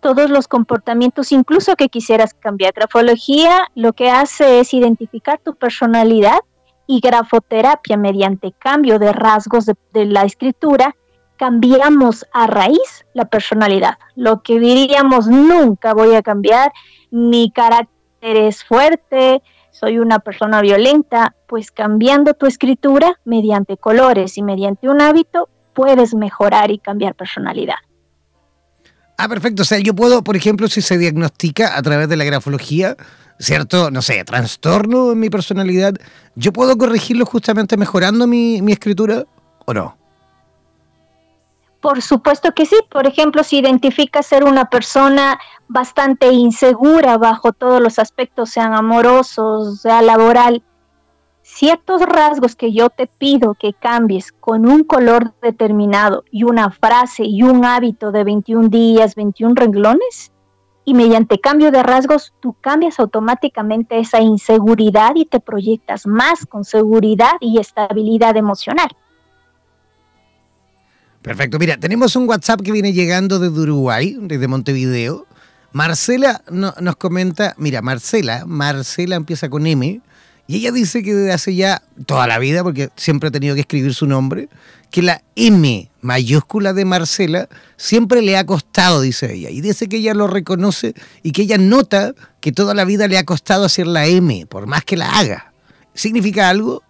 todos 0.00 0.30
los 0.30 0.48
comportamientos, 0.48 1.30
incluso 1.30 1.76
que 1.76 1.88
quisieras 1.88 2.34
cambiar. 2.34 2.72
Grafología 2.74 3.68
lo 3.74 3.92
que 3.92 4.10
hace 4.10 4.60
es 4.60 4.74
identificar 4.74 5.38
tu 5.44 5.54
personalidad 5.54 6.40
y 6.86 7.00
grafoterapia 7.00 7.96
mediante 7.96 8.52
cambio 8.52 8.98
de 8.98 9.12
rasgos 9.12 9.66
de, 9.66 9.76
la 10.06 10.24
escritura, 10.24 10.96
cambiamos 11.36 12.26
a 12.32 12.48
raíz 12.48 13.06
la 13.14 13.26
personalidad. 13.26 13.94
Lo 14.16 14.42
que 14.42 14.58
diríamos 14.58 15.28
nunca 15.28 15.94
voy 15.94 16.16
a 16.16 16.22
cambiar, 16.22 16.72
mi 17.10 17.52
carácter 17.52 18.36
es 18.36 18.64
fuerte, 18.64 19.40
soy 19.70 19.98
una 19.98 20.18
persona 20.18 20.60
violenta, 20.62 21.36
pues 21.46 21.70
cambiando 21.70 22.34
tu 22.34 22.46
escritura 22.46 23.20
mediante 23.24 23.76
colores 23.76 24.36
y 24.36 24.42
mediante 24.42 24.88
un 24.88 25.00
hábito 25.00 25.48
puedes 25.74 26.14
mejorar 26.14 26.70
y 26.70 26.78
cambiar 26.78 27.14
personalidad. 27.14 27.76
Ah, 29.16 29.28
perfecto. 29.28 29.62
O 29.62 29.64
sea, 29.66 29.78
yo 29.78 29.94
puedo, 29.94 30.24
por 30.24 30.34
ejemplo, 30.34 30.66
si 30.68 30.80
se 30.80 30.96
diagnostica 30.96 31.76
a 31.76 31.82
través 31.82 32.08
de 32.08 32.16
la 32.16 32.24
grafología, 32.24 32.96
cierto, 33.38 33.90
no 33.90 34.00
sé, 34.00 34.24
trastorno 34.24 35.12
en 35.12 35.20
mi 35.20 35.28
personalidad, 35.28 35.94
¿yo 36.36 36.52
puedo 36.52 36.76
corregirlo 36.78 37.26
justamente 37.26 37.76
mejorando 37.76 38.26
mi, 38.26 38.60
escritura 38.72 39.24
o 39.66 39.74
no? 39.74 39.98
Por 41.82 42.00
supuesto 42.00 42.52
que 42.52 42.64
sí. 42.66 42.76
Por 42.90 43.06
ejemplo, 43.06 43.44
si 43.44 43.58
identificas 43.58 44.26
ser 44.26 44.44
una 44.44 44.70
persona 44.70 45.38
bastante 45.68 46.28
insegura 46.32 47.18
bajo 47.18 47.52
todos 47.52 47.80
los 47.82 47.98
aspectos, 47.98 48.50
sean 48.50 48.74
amorosos, 48.74 49.80
sea 49.80 50.00
laboral, 50.02 50.62
ciertos 51.54 52.02
rasgos 52.02 52.56
que 52.56 52.72
yo 52.72 52.90
te 52.90 53.06
pido 53.06 53.54
que 53.54 53.72
cambies 53.72 54.32
con 54.32 54.66
un 54.66 54.84
color 54.84 55.34
determinado 55.42 56.24
y 56.30 56.44
una 56.44 56.70
frase 56.70 57.24
y 57.24 57.42
un 57.42 57.64
hábito 57.64 58.12
de 58.12 58.24
21 58.24 58.68
días, 58.68 59.14
21 59.14 59.54
renglones, 59.54 60.32
y 60.84 60.94
mediante 60.94 61.38
cambio 61.38 61.70
de 61.70 61.82
rasgos 61.82 62.32
tú 62.40 62.56
cambias 62.60 62.98
automáticamente 62.98 63.98
esa 63.98 64.20
inseguridad 64.20 65.12
y 65.14 65.26
te 65.26 65.40
proyectas 65.40 66.06
más 66.06 66.46
con 66.46 66.64
seguridad 66.64 67.34
y 67.40 67.58
estabilidad 67.58 68.36
emocional. 68.36 68.88
Perfecto, 71.22 71.58
mira, 71.58 71.76
tenemos 71.76 72.16
un 72.16 72.26
WhatsApp 72.28 72.62
que 72.62 72.72
viene 72.72 72.92
llegando 72.92 73.38
desde 73.38 73.60
Uruguay, 73.60 74.16
desde 74.20 74.48
Montevideo. 74.48 75.26
Marcela 75.72 76.42
nos 76.50 76.96
comenta, 76.96 77.54
mira, 77.58 77.82
Marcela, 77.82 78.44
Marcela 78.46 79.16
empieza 79.16 79.50
con 79.50 79.66
M, 79.66 80.00
y 80.50 80.56
ella 80.56 80.72
dice 80.72 81.04
que 81.04 81.14
desde 81.14 81.32
hace 81.32 81.54
ya 81.54 81.80
toda 82.06 82.26
la 82.26 82.40
vida, 82.40 82.64
porque 82.64 82.88
siempre 82.96 83.28
ha 83.28 83.30
tenido 83.30 83.54
que 83.54 83.60
escribir 83.60 83.94
su 83.94 84.08
nombre, 84.08 84.48
que 84.90 85.00
la 85.00 85.22
M 85.36 85.88
mayúscula 86.00 86.72
de 86.72 86.84
Marcela 86.84 87.48
siempre 87.76 88.20
le 88.20 88.36
ha 88.36 88.44
costado, 88.44 89.00
dice 89.00 89.32
ella. 89.32 89.50
Y 89.50 89.60
dice 89.60 89.88
que 89.88 89.98
ella 89.98 90.12
lo 90.12 90.26
reconoce 90.26 90.94
y 91.22 91.30
que 91.30 91.42
ella 91.42 91.56
nota 91.56 92.14
que 92.40 92.50
toda 92.50 92.74
la 92.74 92.84
vida 92.84 93.06
le 93.06 93.16
ha 93.16 93.22
costado 93.22 93.64
hacer 93.64 93.86
la 93.86 94.06
M, 94.06 94.44
por 94.46 94.66
más 94.66 94.84
que 94.84 94.96
la 94.96 95.20
haga. 95.20 95.52
¿Significa 95.94 96.48
algo? 96.48 96.82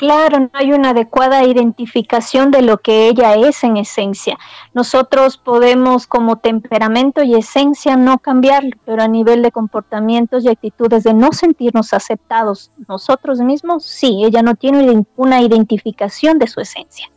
Claro, 0.00 0.40
no 0.40 0.50
hay 0.54 0.72
una 0.72 0.90
adecuada 0.90 1.44
identificación 1.44 2.50
de 2.50 2.62
lo 2.62 2.78
que 2.78 3.08
ella 3.08 3.34
es 3.34 3.62
en 3.64 3.76
esencia. 3.76 4.38
Nosotros 4.72 5.36
podemos 5.36 6.06
como 6.06 6.36
temperamento 6.36 7.22
y 7.22 7.34
esencia 7.34 7.96
no 7.96 8.18
cambiarlo, 8.18 8.70
pero 8.86 9.02
a 9.02 9.08
nivel 9.08 9.42
de 9.42 9.52
comportamientos 9.52 10.42
y 10.42 10.48
actitudes 10.48 11.04
de 11.04 11.12
no 11.12 11.34
sentirnos 11.34 11.92
aceptados 11.92 12.70
nosotros 12.88 13.40
mismos, 13.40 13.84
sí, 13.84 14.22
ella 14.24 14.40
no 14.40 14.54
tiene 14.54 15.04
una 15.16 15.42
identificación 15.42 16.38
de 16.38 16.46
su 16.46 16.62
esencia. 16.62 17.10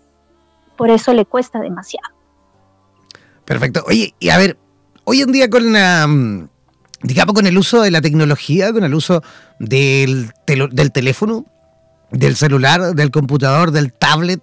Por 0.75 0.89
eso 0.89 1.13
le 1.13 1.23
cuesta 1.23 1.61
demasiado. 1.61 2.13
Perfecto. 3.45 3.85
Oye, 3.87 4.13
y 4.19 4.27
a 4.27 4.37
ver, 4.37 4.57
hoy 5.05 5.21
en 5.21 5.31
día 5.31 5.49
con 5.49 5.71
mm, 5.71 6.49
digamos 7.01 7.33
con 7.33 7.47
el 7.47 7.57
uso 7.57 7.81
de 7.81 7.91
la 7.91 8.01
tecnología, 8.01 8.73
con 8.73 8.83
el 8.83 8.93
uso 8.93 9.23
del 9.57 10.33
teléfono, 10.91 11.45
del 12.13 12.35
celular, 12.35 12.95
del 12.95 13.11
computador, 13.11 13.71
del 13.71 13.91
tablet 13.91 14.41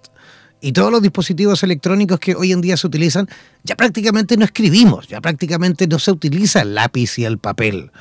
y 0.59 0.73
todos 0.73 0.91
los 0.91 1.01
dispositivos 1.01 1.63
electrónicos 1.63 2.19
que 2.19 2.35
hoy 2.35 2.51
en 2.51 2.61
día 2.61 2.77
se 2.77 2.85
utilizan, 2.85 3.27
ya 3.63 3.75
prácticamente 3.75 4.37
no 4.37 4.45
escribimos, 4.45 5.07
ya 5.07 5.19
prácticamente 5.19 5.87
no 5.87 5.97
se 5.97 6.11
utiliza 6.11 6.61
el 6.61 6.75
lápiz 6.75 7.17
y 7.17 7.25
el 7.25 7.39
papel. 7.39 7.91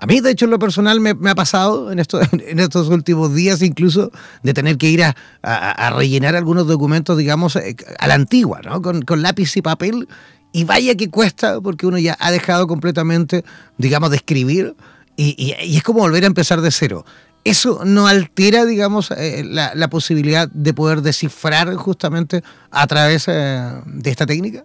A 0.00 0.06
mí, 0.06 0.20
de 0.20 0.30
hecho, 0.30 0.44
en 0.46 0.52
lo 0.52 0.58
personal 0.58 1.00
me, 1.00 1.10
ha 1.30 1.34
pasado 1.34 1.92
en, 1.92 1.98
en 2.32 2.58
estos 2.58 2.88
últimos 2.88 3.34
días 3.34 3.62
incluso 3.62 4.10
de 4.42 4.54
tener 4.54 4.78
que 4.78 4.88
ir 4.88 5.04
a, 5.04 5.90
rellenar 5.94 6.34
algunos 6.34 6.66
documentos, 6.66 7.16
digamos, 7.16 7.56
eh, 7.56 7.76
a 7.98 8.06
la 8.08 8.14
antigua, 8.14 8.60
¿no? 8.64 8.82
Con, 8.82 9.22
lápiz 9.22 9.56
y 9.56 9.62
papel. 9.62 10.08
Y 10.52 10.64
vaya 10.64 10.94
que 10.94 11.10
cuesta, 11.10 11.60
porque 11.60 11.86
uno 11.86 11.98
ya 11.98 12.16
ha 12.18 12.30
dejado 12.30 12.66
completamente, 12.66 13.44
digamos, 13.76 14.10
de 14.10 14.16
escribir. 14.16 14.74
y 15.16 15.52
es 15.58 15.82
como 15.82 16.00
volver 16.00 16.24
a 16.24 16.28
empezar 16.28 16.60
de 16.62 16.70
cero. 16.70 17.04
¿Eso 17.44 17.82
no 17.84 18.06
altera, 18.06 18.64
digamos, 18.64 19.10
eh, 19.10 19.42
la, 19.44 19.88
posibilidad 19.88 20.48
de 20.48 20.74
poder 20.74 21.02
descifrar 21.02 21.74
justamente 21.76 22.42
a 22.70 22.86
través 22.86 23.26
eh, 23.28 23.80
de 23.86 24.10
esta 24.10 24.26
técnica? 24.26 24.64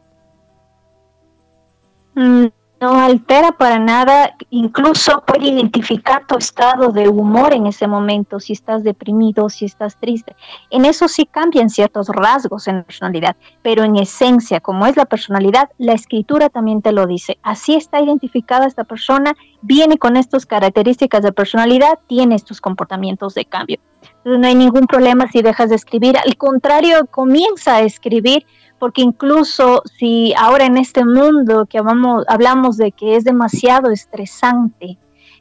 Mm, 2.15 2.47
no 2.83 2.99
altera 2.99 3.53
para 3.53 3.79
nada, 3.79 4.35
incluso 4.49 5.23
puede 5.25 5.47
identificar 5.47 6.27
tu 6.27 6.37
estado 6.37 6.91
de 6.91 7.07
humor 7.07 7.53
en 7.53 7.65
ese 7.65 7.87
momento, 7.87 8.41
si 8.41 8.51
estás 8.51 8.83
deprimido, 8.83 9.47
si 9.47 9.63
estás 9.63 9.95
triste. 9.95 10.35
En 10.69 10.83
eso 10.83 11.07
sí 11.07 11.25
cambian 11.25 11.69
ciertos 11.69 12.09
rasgos 12.09 12.67
en 12.67 12.79
la 12.79 12.83
personalidad, 12.83 13.37
pero 13.61 13.85
en 13.85 13.95
esencia, 13.95 14.59
como 14.59 14.85
es 14.85 14.97
la 14.97 15.05
personalidad, 15.05 15.69
la 15.77 15.93
escritura 15.93 16.49
también 16.49 16.81
te 16.81 16.91
lo 16.91 17.07
dice. 17.07 17.37
Así 17.41 17.73
está 17.73 18.01
identificada 18.01 18.67
esta 18.67 18.83
persona, 18.83 19.33
viene 19.61 19.97
con 19.97 20.17
estas 20.17 20.45
características 20.45 21.23
de 21.23 21.31
personalidad, 21.31 21.99
tiene 22.07 22.35
estos 22.35 22.59
comportamientos 22.59 23.33
de 23.33 23.45
cambio. 23.45 23.79
Entonces 24.17 24.41
no 24.41 24.47
hay 24.47 24.55
ningún 24.55 24.87
problema 24.87 25.31
si 25.31 25.41
dejas 25.41 25.69
de 25.69 25.75
escribir, 25.75 26.17
al 26.17 26.35
contrario, 26.35 27.05
comienza 27.09 27.77
a 27.77 27.81
escribir 27.81 28.45
porque 28.83 29.01
incluso 29.01 29.81
si 29.97 30.33
ahora 30.37 30.65
en 30.65 30.75
este 30.75 31.05
mundo 31.05 31.65
que 31.67 31.77
hablamos, 31.77 32.25
hablamos 32.27 32.75
de 32.75 32.91
que 32.91 33.15
es 33.15 33.23
demasiado 33.23 33.91
estresante 33.91 34.97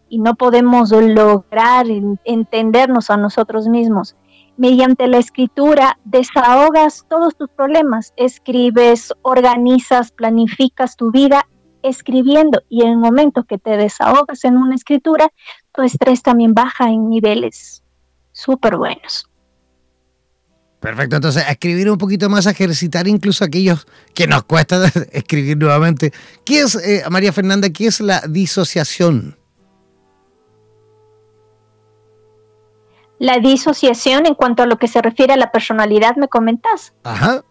y 0.08 0.20
no 0.20 0.36
podemos 0.36 0.92
lograr 0.92 1.86
entendernos 2.22 3.10
a 3.10 3.16
nosotros 3.16 3.66
mismos, 3.66 4.14
mediante 4.56 5.08
la 5.08 5.18
escritura 5.18 5.98
desahogas 6.04 7.04
todos 7.10 7.34
tus 7.34 7.48
problemas, 7.48 8.12
escribes, 8.14 9.12
organizas, 9.22 10.12
planificas 10.12 10.94
tu 10.94 11.10
vida 11.10 11.48
escribiendo 11.82 12.62
y 12.68 12.82
en 12.82 12.90
el 12.90 12.98
momento 12.98 13.42
que 13.42 13.58
te 13.58 13.76
desahogas 13.76 14.44
en 14.44 14.56
una 14.56 14.76
escritura, 14.76 15.32
tu 15.72 15.82
estrés 15.82 16.22
también 16.22 16.54
baja 16.54 16.90
en 16.90 17.10
niveles 17.10 17.82
súper 18.30 18.76
buenos. 18.76 19.31
Perfecto, 20.82 21.14
entonces 21.14 21.44
escribir 21.48 21.88
un 21.88 21.96
poquito 21.96 22.28
más, 22.28 22.44
ejercitar 22.46 23.06
incluso 23.06 23.44
aquellos 23.44 23.86
que 24.14 24.26
nos 24.26 24.42
cuesta 24.42 24.90
escribir 25.12 25.56
nuevamente. 25.56 26.12
¿Qué 26.44 26.62
es, 26.62 26.74
eh, 26.74 27.04
María 27.08 27.32
Fernanda, 27.32 27.70
qué 27.70 27.86
es 27.86 28.00
la 28.00 28.20
disociación? 28.28 29.38
La 33.20 33.38
disociación 33.38 34.26
en 34.26 34.34
cuanto 34.34 34.64
a 34.64 34.66
lo 34.66 34.76
que 34.76 34.88
se 34.88 35.00
refiere 35.00 35.34
a 35.34 35.36
la 35.36 35.52
personalidad, 35.52 36.16
¿me 36.16 36.26
comentas? 36.26 36.92
Ajá. 37.04 37.44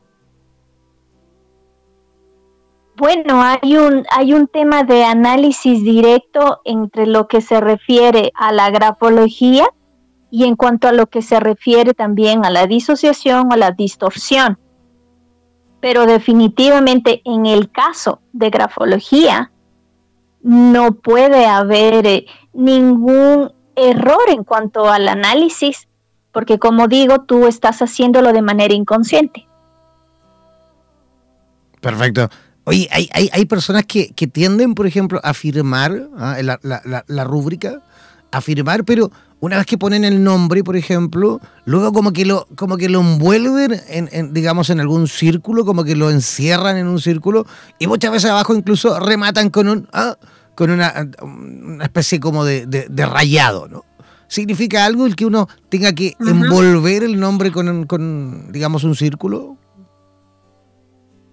Bueno, 2.98 3.42
hay 3.42 3.78
un, 3.78 4.06
hay 4.12 4.34
un 4.34 4.50
tema 4.50 4.84
de 4.84 5.06
análisis 5.06 5.82
directo 5.82 6.60
entre 6.66 7.08
lo 7.08 7.30
que 7.30 7.40
se 7.40 7.62
refiere 7.62 8.34
a 8.36 8.52
la 8.52 8.70
grafología 8.72 9.70
y 10.32 10.46
en 10.46 10.56
cuanto 10.56 10.88
a 10.88 10.94
lo 10.94 11.08
que 11.08 11.22
se 11.22 11.40
refiere 11.40 11.94
también 11.94 12.46
a 12.46 12.50
la 12.50 12.66
disociación 12.66 13.50
o 13.52 13.58
la 13.58 13.72
distorsión. 13.72 14.58
Pero 15.82 16.06
definitivamente 16.06 17.22
en 17.26 17.46
el 17.46 17.70
caso 17.70 18.22
de 18.32 18.50
grafología 18.50 19.52
no 20.42 20.94
puede 20.94 21.46
haber 21.46 22.08
eh, 22.08 22.26
ningún 22.54 23.52
error 23.76 24.24
en 24.30 24.44
cuanto 24.44 24.90
al 24.90 25.08
análisis, 25.08 25.88
porque 26.32 26.58
como 26.58 26.88
digo, 26.88 27.22
tú 27.22 27.46
estás 27.46 27.82
haciéndolo 27.82 28.32
de 28.32 28.42
manera 28.42 28.74
inconsciente. 28.74 29.46
Perfecto. 31.82 32.30
Oye, 32.64 32.88
hay, 32.92 33.10
hay, 33.12 33.46
personas 33.46 33.86
que, 33.86 34.08
tienden, 34.32 34.76
por 34.76 34.86
ejemplo, 34.86 35.20
a 35.24 35.32
afirmar 35.32 36.10
¿ah? 36.16 36.38
la, 36.42 36.60
la, 36.62 37.04
la 37.08 37.24
rúbrica, 37.24 37.82
afirmar, 38.32 38.86
pero 38.86 39.12
una 39.42 39.58
vez 39.58 39.66
que 39.66 39.78
ponen 39.78 40.06
el 40.06 40.24
nombre, 40.24 40.64
por 40.64 40.78
ejemplo, 40.78 41.42
luego 41.66 41.92
como 41.92 42.14
que 42.14 42.26
lo, 42.26 42.48
como 42.56 42.78
que 42.78 42.90
lo 42.90 43.02
envuelven 43.02 43.82
en, 43.90 44.34
digamos, 44.34 44.70
en 44.70 44.80
algún 44.80 45.08
círculo, 45.08 45.66
como 45.66 45.84
que 45.84 45.96
lo 45.96 46.12
encierran 46.12 46.78
en 46.78 46.88
un 46.88 47.00
círculo, 47.00 47.48
y 47.80 47.88
muchas 47.88 48.12
veces 48.12 48.30
abajo 48.30 48.54
incluso 48.54 49.00
rematan 49.00 49.50
con 49.50 49.68
un 49.68 49.90
ah, 49.94 50.16
con 50.54 50.70
una, 50.70 51.10
especie 51.82 52.20
como 52.20 52.46
de, 52.46 52.86
rayado, 52.98 53.68
¿no? 53.68 53.84
¿Significa 54.28 54.86
algo 54.86 55.08
el 55.08 55.16
que 55.16 55.26
uno 55.26 55.48
tenga 55.70 55.92
que 55.94 56.16
envolver 56.20 57.04
el 57.04 57.20
nombre 57.20 57.52
con, 57.52 57.86
con, 57.88 58.52
digamos, 58.52 58.84
un 58.84 58.96
círculo? 58.96 59.58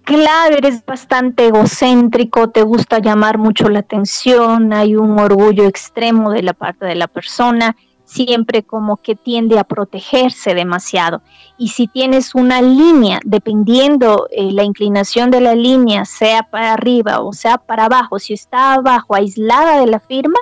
Claro, 0.03 0.57
eres 0.57 0.83
bastante 0.83 1.45
egocéntrico, 1.45 2.49
te 2.49 2.63
gusta 2.63 2.97
llamar 2.97 3.37
mucho 3.37 3.69
la 3.69 3.79
atención, 3.79 4.73
hay 4.73 4.95
un 4.95 5.19
orgullo 5.19 5.65
extremo 5.65 6.31
de 6.31 6.41
la 6.41 6.53
parte 6.53 6.87
de 6.87 6.95
la 6.95 7.07
persona 7.07 7.75
siempre 8.09 8.63
como 8.63 8.97
que 8.97 9.15
tiende 9.15 9.59
a 9.59 9.63
protegerse 9.63 10.55
demasiado. 10.55 11.21
Y 11.59 11.69
si 11.69 11.87
tienes 11.87 12.33
una 12.33 12.59
línea, 12.59 13.19
dependiendo 13.23 14.27
eh, 14.31 14.51
la 14.51 14.63
inclinación 14.63 15.29
de 15.29 15.41
la 15.41 15.53
línea, 15.53 16.05
sea 16.05 16.41
para 16.43 16.73
arriba 16.73 17.19
o 17.19 17.33
sea 17.33 17.59
para 17.59 17.85
abajo, 17.85 18.17
si 18.17 18.33
está 18.33 18.73
abajo, 18.73 19.13
aislada 19.13 19.79
de 19.79 19.85
la 19.85 19.99
firma, 19.99 20.39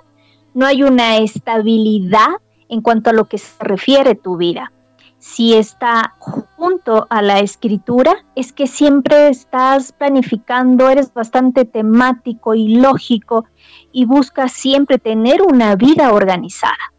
no 0.53 0.65
hay 0.65 0.83
una 0.83 1.17
estabilidad 1.17 2.37
en 2.69 2.81
cuanto 2.81 3.09
a 3.09 3.13
lo 3.13 3.25
que 3.25 3.37
se 3.37 3.51
refiere 3.59 4.15
tu 4.15 4.37
vida. 4.37 4.71
Si 5.19 5.53
está 5.53 6.15
junto 6.19 7.05
a 7.09 7.21
la 7.21 7.39
escritura, 7.39 8.15
es 8.35 8.53
que 8.53 8.67
siempre 8.67 9.27
estás 9.27 9.91
planificando, 9.91 10.89
eres 10.89 11.13
bastante 11.13 11.65
temático 11.65 12.53
y 12.53 12.77
lógico 12.77 13.45
y 13.91 14.05
buscas 14.05 14.53
siempre 14.53 14.99
tener 14.99 15.41
una 15.41 15.75
vida 15.75 16.13
organizada. 16.13 16.93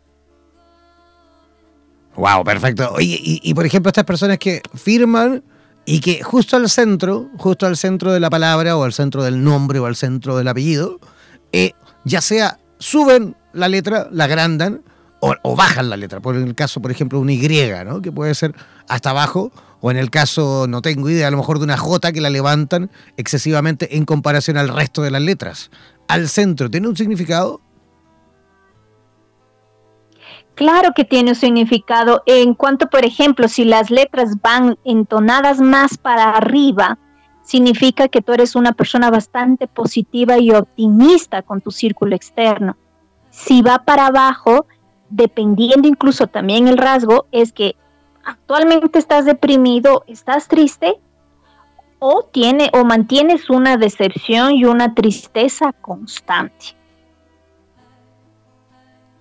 Wow, 2.19 2.43
perfecto. 2.43 2.91
Oye, 2.95 3.17
y, 3.23 3.55
por 3.55 3.65
ejemplo, 3.65 3.91
estas 3.91 4.05
personas 4.05 4.39
que 4.39 4.61
firman 4.75 5.45
y 5.87 6.01
que 6.01 6.21
justo 6.25 6.57
al 6.57 6.69
centro, 6.69 7.29
justo 7.39 7.65
al 7.65 7.77
centro 7.77 8.13
de 8.13 8.19
la 8.19 8.29
palabra 8.29 8.77
o 8.77 8.83
al 8.83 8.93
centro 8.93 9.23
del 9.23 9.45
nombre 9.45 9.79
o 9.79 9.87
al 9.87 9.95
centro 9.95 10.37
del 10.37 10.49
apellido, 10.49 10.99
eh, 11.53 11.75
ya 12.05 12.21
sea 12.21 12.59
suben 12.81 13.37
la 13.53 13.69
letra, 13.69 14.09
la 14.11 14.25
agrandan 14.25 14.83
o, 15.21 15.55
bajan 15.55 15.91
la 15.91 15.97
letra. 15.97 16.19
Por 16.19 16.35
el 16.35 16.57
caso, 16.57 16.83
por 16.83 16.91
ejemplo, 16.91 17.21
una 17.21 17.33
Y, 17.33 17.85
¿no? 17.85 18.03
Que 18.03 18.11
puede 18.11 18.35
ser 18.35 18.53
hasta 18.89 19.11
abajo, 19.11 19.53
o 19.81 19.93
en 19.93 19.97
el 19.97 20.11
caso, 20.11 20.67
no 20.69 20.83
tengo 20.83 21.09
idea, 21.09 21.29
a 21.29 21.31
lo 21.31 21.37
mejor 21.37 21.59
de 21.59 21.65
una 21.65 21.77
J 21.77 22.11
que 22.11 22.21
la 22.21 22.31
levantan 22.31 22.91
excesivamente 23.17 23.97
en 23.97 24.05
comparación 24.05 24.57
al 24.57 24.71
resto 24.71 25.03
de 25.03 25.13
las 25.13 25.23
letras. 25.23 25.71
Al 26.09 26.29
centro, 26.29 26.69
¿tiene 26.69 26.89
un 26.89 26.97
significado? 26.97 27.61
Claro 30.59 30.93
que 30.93 31.05
tiene 31.05 31.31
un 31.31 31.37
significado. 31.37 32.25
En 32.27 32.53
cuanto, 32.53 32.91
por 32.91 33.05
ejemplo, 33.05 33.47
si 33.47 33.65
las 33.65 33.93
letras 33.93 34.43
van 34.43 34.77
entonadas 34.85 35.61
más 35.61 35.97
para 35.97 36.31
arriba, 36.33 36.99
significa 37.45 38.09
que 38.09 38.23
tú 38.23 38.33
eres 38.33 38.57
una 38.57 38.73
persona 38.73 39.09
bastante 39.09 39.69
positiva 39.69 40.37
y 40.37 40.51
optimista 40.51 41.43
con 41.43 41.61
tu 41.61 41.71
círculo 41.71 42.17
externo. 42.17 42.77
Si 43.31 43.63
va 43.63 43.85
para 43.85 44.07
abajo, 44.07 44.67
dependiendo 45.11 45.87
incluso 45.87 46.27
también 46.27 46.67
el 46.67 46.77
rasgo, 46.77 47.27
es 47.31 47.53
que 47.53 47.77
actualmente 48.25 48.99
estás 48.99 49.27
deprimido, 49.27 50.03
estás 50.09 50.49
triste 50.49 50.99
o 52.01 52.25
tiene 52.33 52.69
o 52.73 52.85
mantienes 52.85 53.49
una 53.49 53.77
decepción 53.77 54.57
y 54.57 54.65
una 54.65 54.93
tristeza 54.97 55.73
constante. 55.73 56.77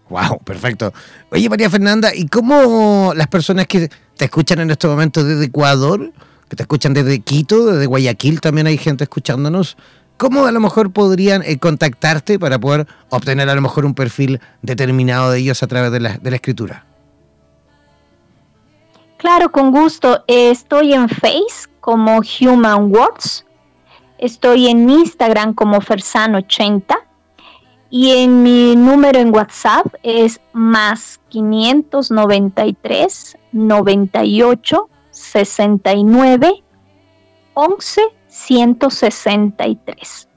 Wow, 0.10 0.40
perfecto. 0.44 0.94
Oye, 1.32 1.50
María 1.50 1.70
Fernanda, 1.70 2.16
¿y 2.16 2.28
cómo 2.28 3.14
las 3.16 3.28
personas 3.28 3.68
que 3.68 3.90
te 4.16 4.26
escuchan 4.26 4.60
en 4.60 4.72
este 4.72 4.88
momento 4.88 5.24
desde 5.24 5.46
Ecuador, 5.46 6.12
que 6.48 6.56
te 6.56 6.64
escuchan 6.64 6.94
desde 6.94 7.20
Quito, 7.20 7.66
desde 7.66 7.86
Guayaquil, 7.86 8.40
también 8.40 8.68
hay 8.68 8.78
gente 8.78 9.04
escuchándonos, 9.04 9.78
¿cómo 10.16 10.46
a 10.46 10.52
lo 10.52 10.60
mejor 10.60 10.92
podrían 10.92 11.44
eh, 11.44 11.58
contactarte 11.60 12.40
para 12.40 12.58
poder 12.58 12.88
obtener 13.10 13.50
a 13.50 13.56
lo 13.56 13.62
mejor 13.62 13.86
un 13.86 13.94
perfil 13.94 14.40
determinado 14.62 15.32
de 15.32 15.40
ellos 15.40 15.62
a 15.62 15.68
través 15.68 15.92
de 15.92 16.00
la, 16.00 16.18
de 16.18 16.30
la 16.30 16.36
escritura? 16.38 16.86
Claro, 19.18 19.52
con 19.52 19.72
gusto. 19.72 20.24
Estoy 20.28 20.94
en 20.94 21.10
Face 21.10 21.68
como 21.82 22.22
Human 22.40 22.92
Words. 22.92 23.46
Estoy 24.20 24.68
en 24.68 24.90
Instagram 24.90 25.54
como 25.54 25.82
Fersan80 25.82 27.08
y 27.90 28.12
en 28.12 28.44
mi 28.44 28.76
número 28.76 29.20
en 29.20 29.34
WhatsApp 29.34 29.88
es 30.04 30.40
más 30.54 31.20
593 31.30 33.38
98 33.52 34.90
69 35.12 36.64
11 37.54 38.02
163. 38.28 40.28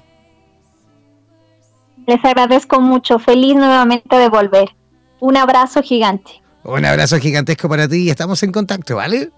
Les 2.07 2.23
agradezco 2.23 2.81
mucho. 2.81 3.19
Feliz 3.19 3.55
nuevamente 3.55 4.15
de 4.15 4.29
volver. 4.29 4.69
Un 5.19 5.37
abrazo 5.37 5.81
gigante. 5.81 6.44
Un 6.65 6.83
abrazo 6.83 7.19
gigantesco 7.19 7.69
para 7.69 7.87
ti 7.87 7.97
y 7.97 8.09
estamos 8.09 8.41
en 8.41 8.51
contacto, 8.51 8.95
¿vale? 8.95 9.29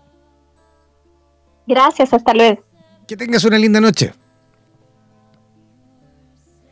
Gracias, 1.68 2.14
hasta 2.14 2.34
luego. 2.34 2.64
Que 3.06 3.18
tengas 3.18 3.44
una 3.44 3.58
linda 3.58 3.82
noche. 3.82 4.14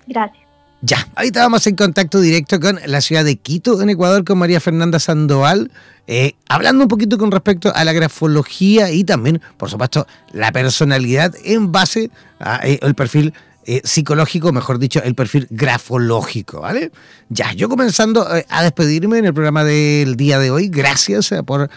Gracias. 0.07 0.45
Ya, 0.81 1.07
ahí 1.15 1.27
estábamos 1.27 1.65
en 1.67 1.75
contacto 1.75 2.21
directo 2.21 2.59
con 2.59 2.79
la 2.85 3.01
ciudad 3.01 3.25
de 3.25 3.35
Quito, 3.37 3.81
en 3.81 3.89
Ecuador, 3.89 4.23
con 4.23 4.37
María 4.37 4.61
Fernanda 4.61 4.99
Sandoval, 4.99 5.71
eh, 6.07 6.33
hablando 6.47 6.83
un 6.83 6.87
poquito 6.87 7.17
con 7.17 7.31
respecto 7.31 7.73
a 7.73 7.83
la 7.83 7.91
grafología 7.91 8.91
y 8.91 9.03
también, 9.03 9.41
por 9.57 9.69
supuesto, 9.69 10.05
la 10.31 10.51
personalidad 10.51 11.33
en 11.43 11.71
base 11.71 12.11
al 12.39 12.61
eh, 12.63 12.93
perfil 12.95 13.33
eh, 13.65 13.81
psicológico, 13.83 14.51
mejor 14.51 14.79
dicho, 14.79 15.01
el 15.03 15.15
perfil 15.15 15.47
grafológico, 15.49 16.61
¿vale? 16.61 16.91
Ya, 17.29 17.53
yo 17.53 17.69
comenzando 17.69 18.27
a 18.49 18.63
despedirme 18.63 19.17
en 19.17 19.25
el 19.25 19.33
programa 19.33 19.63
del 19.63 20.15
día 20.15 20.39
de 20.39 20.51
hoy, 20.51 20.69
gracias 20.69 21.33
por 21.45 21.69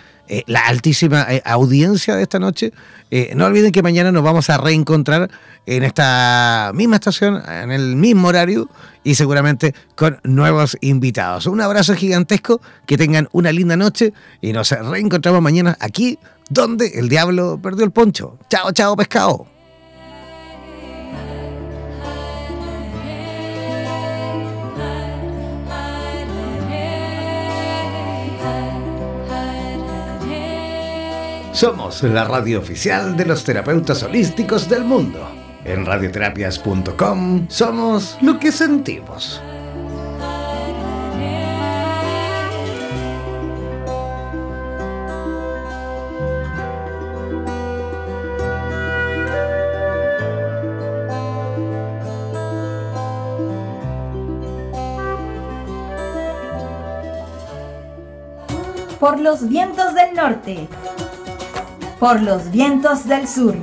la 0.47 0.67
altísima 0.67 1.27
audiencia 1.47 2.15
de 2.15 2.23
esta 2.23 2.39
noche. 2.39 2.73
no 3.35 3.47
olviden 3.47 3.73
que 3.73 3.83
mañana 3.83 4.13
nos 4.13 4.23
vamos 4.23 4.51
a 4.51 4.59
reencontrar 4.59 5.31
en 5.65 5.83
esta 5.85 6.73
misma 6.75 6.97
estación, 6.97 7.43
en 7.47 7.71
el 7.71 7.97
mismo 7.97 8.29
horario 8.29 8.69
y 9.05 9.15
seguramente 9.15 9.75
con 9.97 10.19
nuevos 10.25 10.77
invitados. 10.81 11.47
Un 11.47 11.61
abrazo 11.61 11.95
gigantesco, 11.95 12.61
que 12.87 12.99
tengan 12.99 13.29
una 13.33 13.53
linda 13.53 13.77
noche 13.77 14.13
y 14.41 14.53
nos 14.53 14.71
reencontramos 14.71 15.41
mañana 15.41 15.77
aquí 15.81 16.19
donde 16.51 16.89
el 16.99 17.09
diablo 17.09 17.59
perdió 17.63 17.85
el 17.85 17.91
poncho. 17.91 18.39
Chao, 18.49 18.73
chao, 18.73 18.97
pescado. 18.97 19.58
Somos 31.59 32.05
la 32.05 32.23
radio 32.23 32.61
oficial 32.61 33.17
de 33.17 33.27
los 33.27 33.43
terapeutas 33.43 34.05
holísticos 34.05 34.69
del 34.69 34.85
mundo. 34.85 35.29
En 35.65 35.85
radioterapias.com 35.85 37.49
somos 37.49 38.17
lo 38.21 38.39
que 38.39 38.53
sentimos. 38.53 39.43
Por 59.01 59.19
los 59.19 59.49
vientos 59.49 59.93
del 59.97 60.15
norte. 60.15 60.69
Por 61.99 62.23
los 62.23 62.51
vientos 62.51 63.07
del 63.07 63.27
sur 63.27 63.57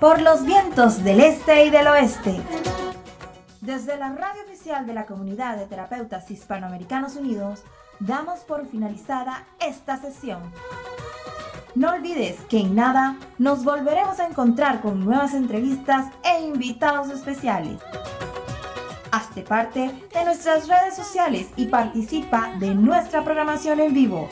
por 0.00 0.22
los 0.22 0.44
vientos 0.44 1.02
del 1.02 1.20
este 1.20 1.64
y 1.64 1.70
del 1.70 1.88
oeste. 1.88 2.40
Desde 3.60 3.96
la 3.96 4.12
radio 4.12 4.42
oficial 4.44 4.86
de 4.86 4.94
la 4.94 5.06
Comunidad 5.06 5.56
de 5.56 5.66
Terapeutas 5.66 6.30
Hispanoamericanos 6.30 7.16
Unidos, 7.16 7.64
damos 7.98 8.40
por 8.40 8.66
finalizada 8.66 9.44
esta 9.58 10.00
sesión. 10.00 10.40
No 11.74 11.92
olvides 11.92 12.36
que 12.48 12.60
en 12.60 12.76
nada 12.76 13.16
nos 13.38 13.64
volveremos 13.64 14.20
a 14.20 14.26
encontrar 14.26 14.80
con 14.80 15.04
nuevas 15.04 15.34
entrevistas 15.34 16.06
e 16.22 16.42
invitados 16.42 17.10
especiales. 17.10 17.80
Hazte 19.10 19.42
parte 19.42 19.90
de 20.14 20.24
nuestras 20.24 20.68
redes 20.68 20.94
sociales 20.94 21.48
y 21.56 21.66
participa 21.66 22.52
de 22.60 22.74
nuestra 22.74 23.24
programación 23.24 23.80
en 23.80 23.94
vivo. 23.94 24.28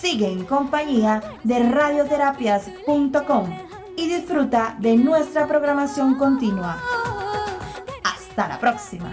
Sigue 0.00 0.28
en 0.28 0.44
compañía 0.44 1.22
de 1.44 1.68
radioterapias.com 1.68 3.50
y 3.96 4.08
disfruta 4.08 4.76
de 4.78 4.96
nuestra 4.96 5.46
programación 5.46 6.14
continua. 6.14 6.78
Hasta 8.02 8.48
la 8.48 8.58
próxima. 8.58 9.10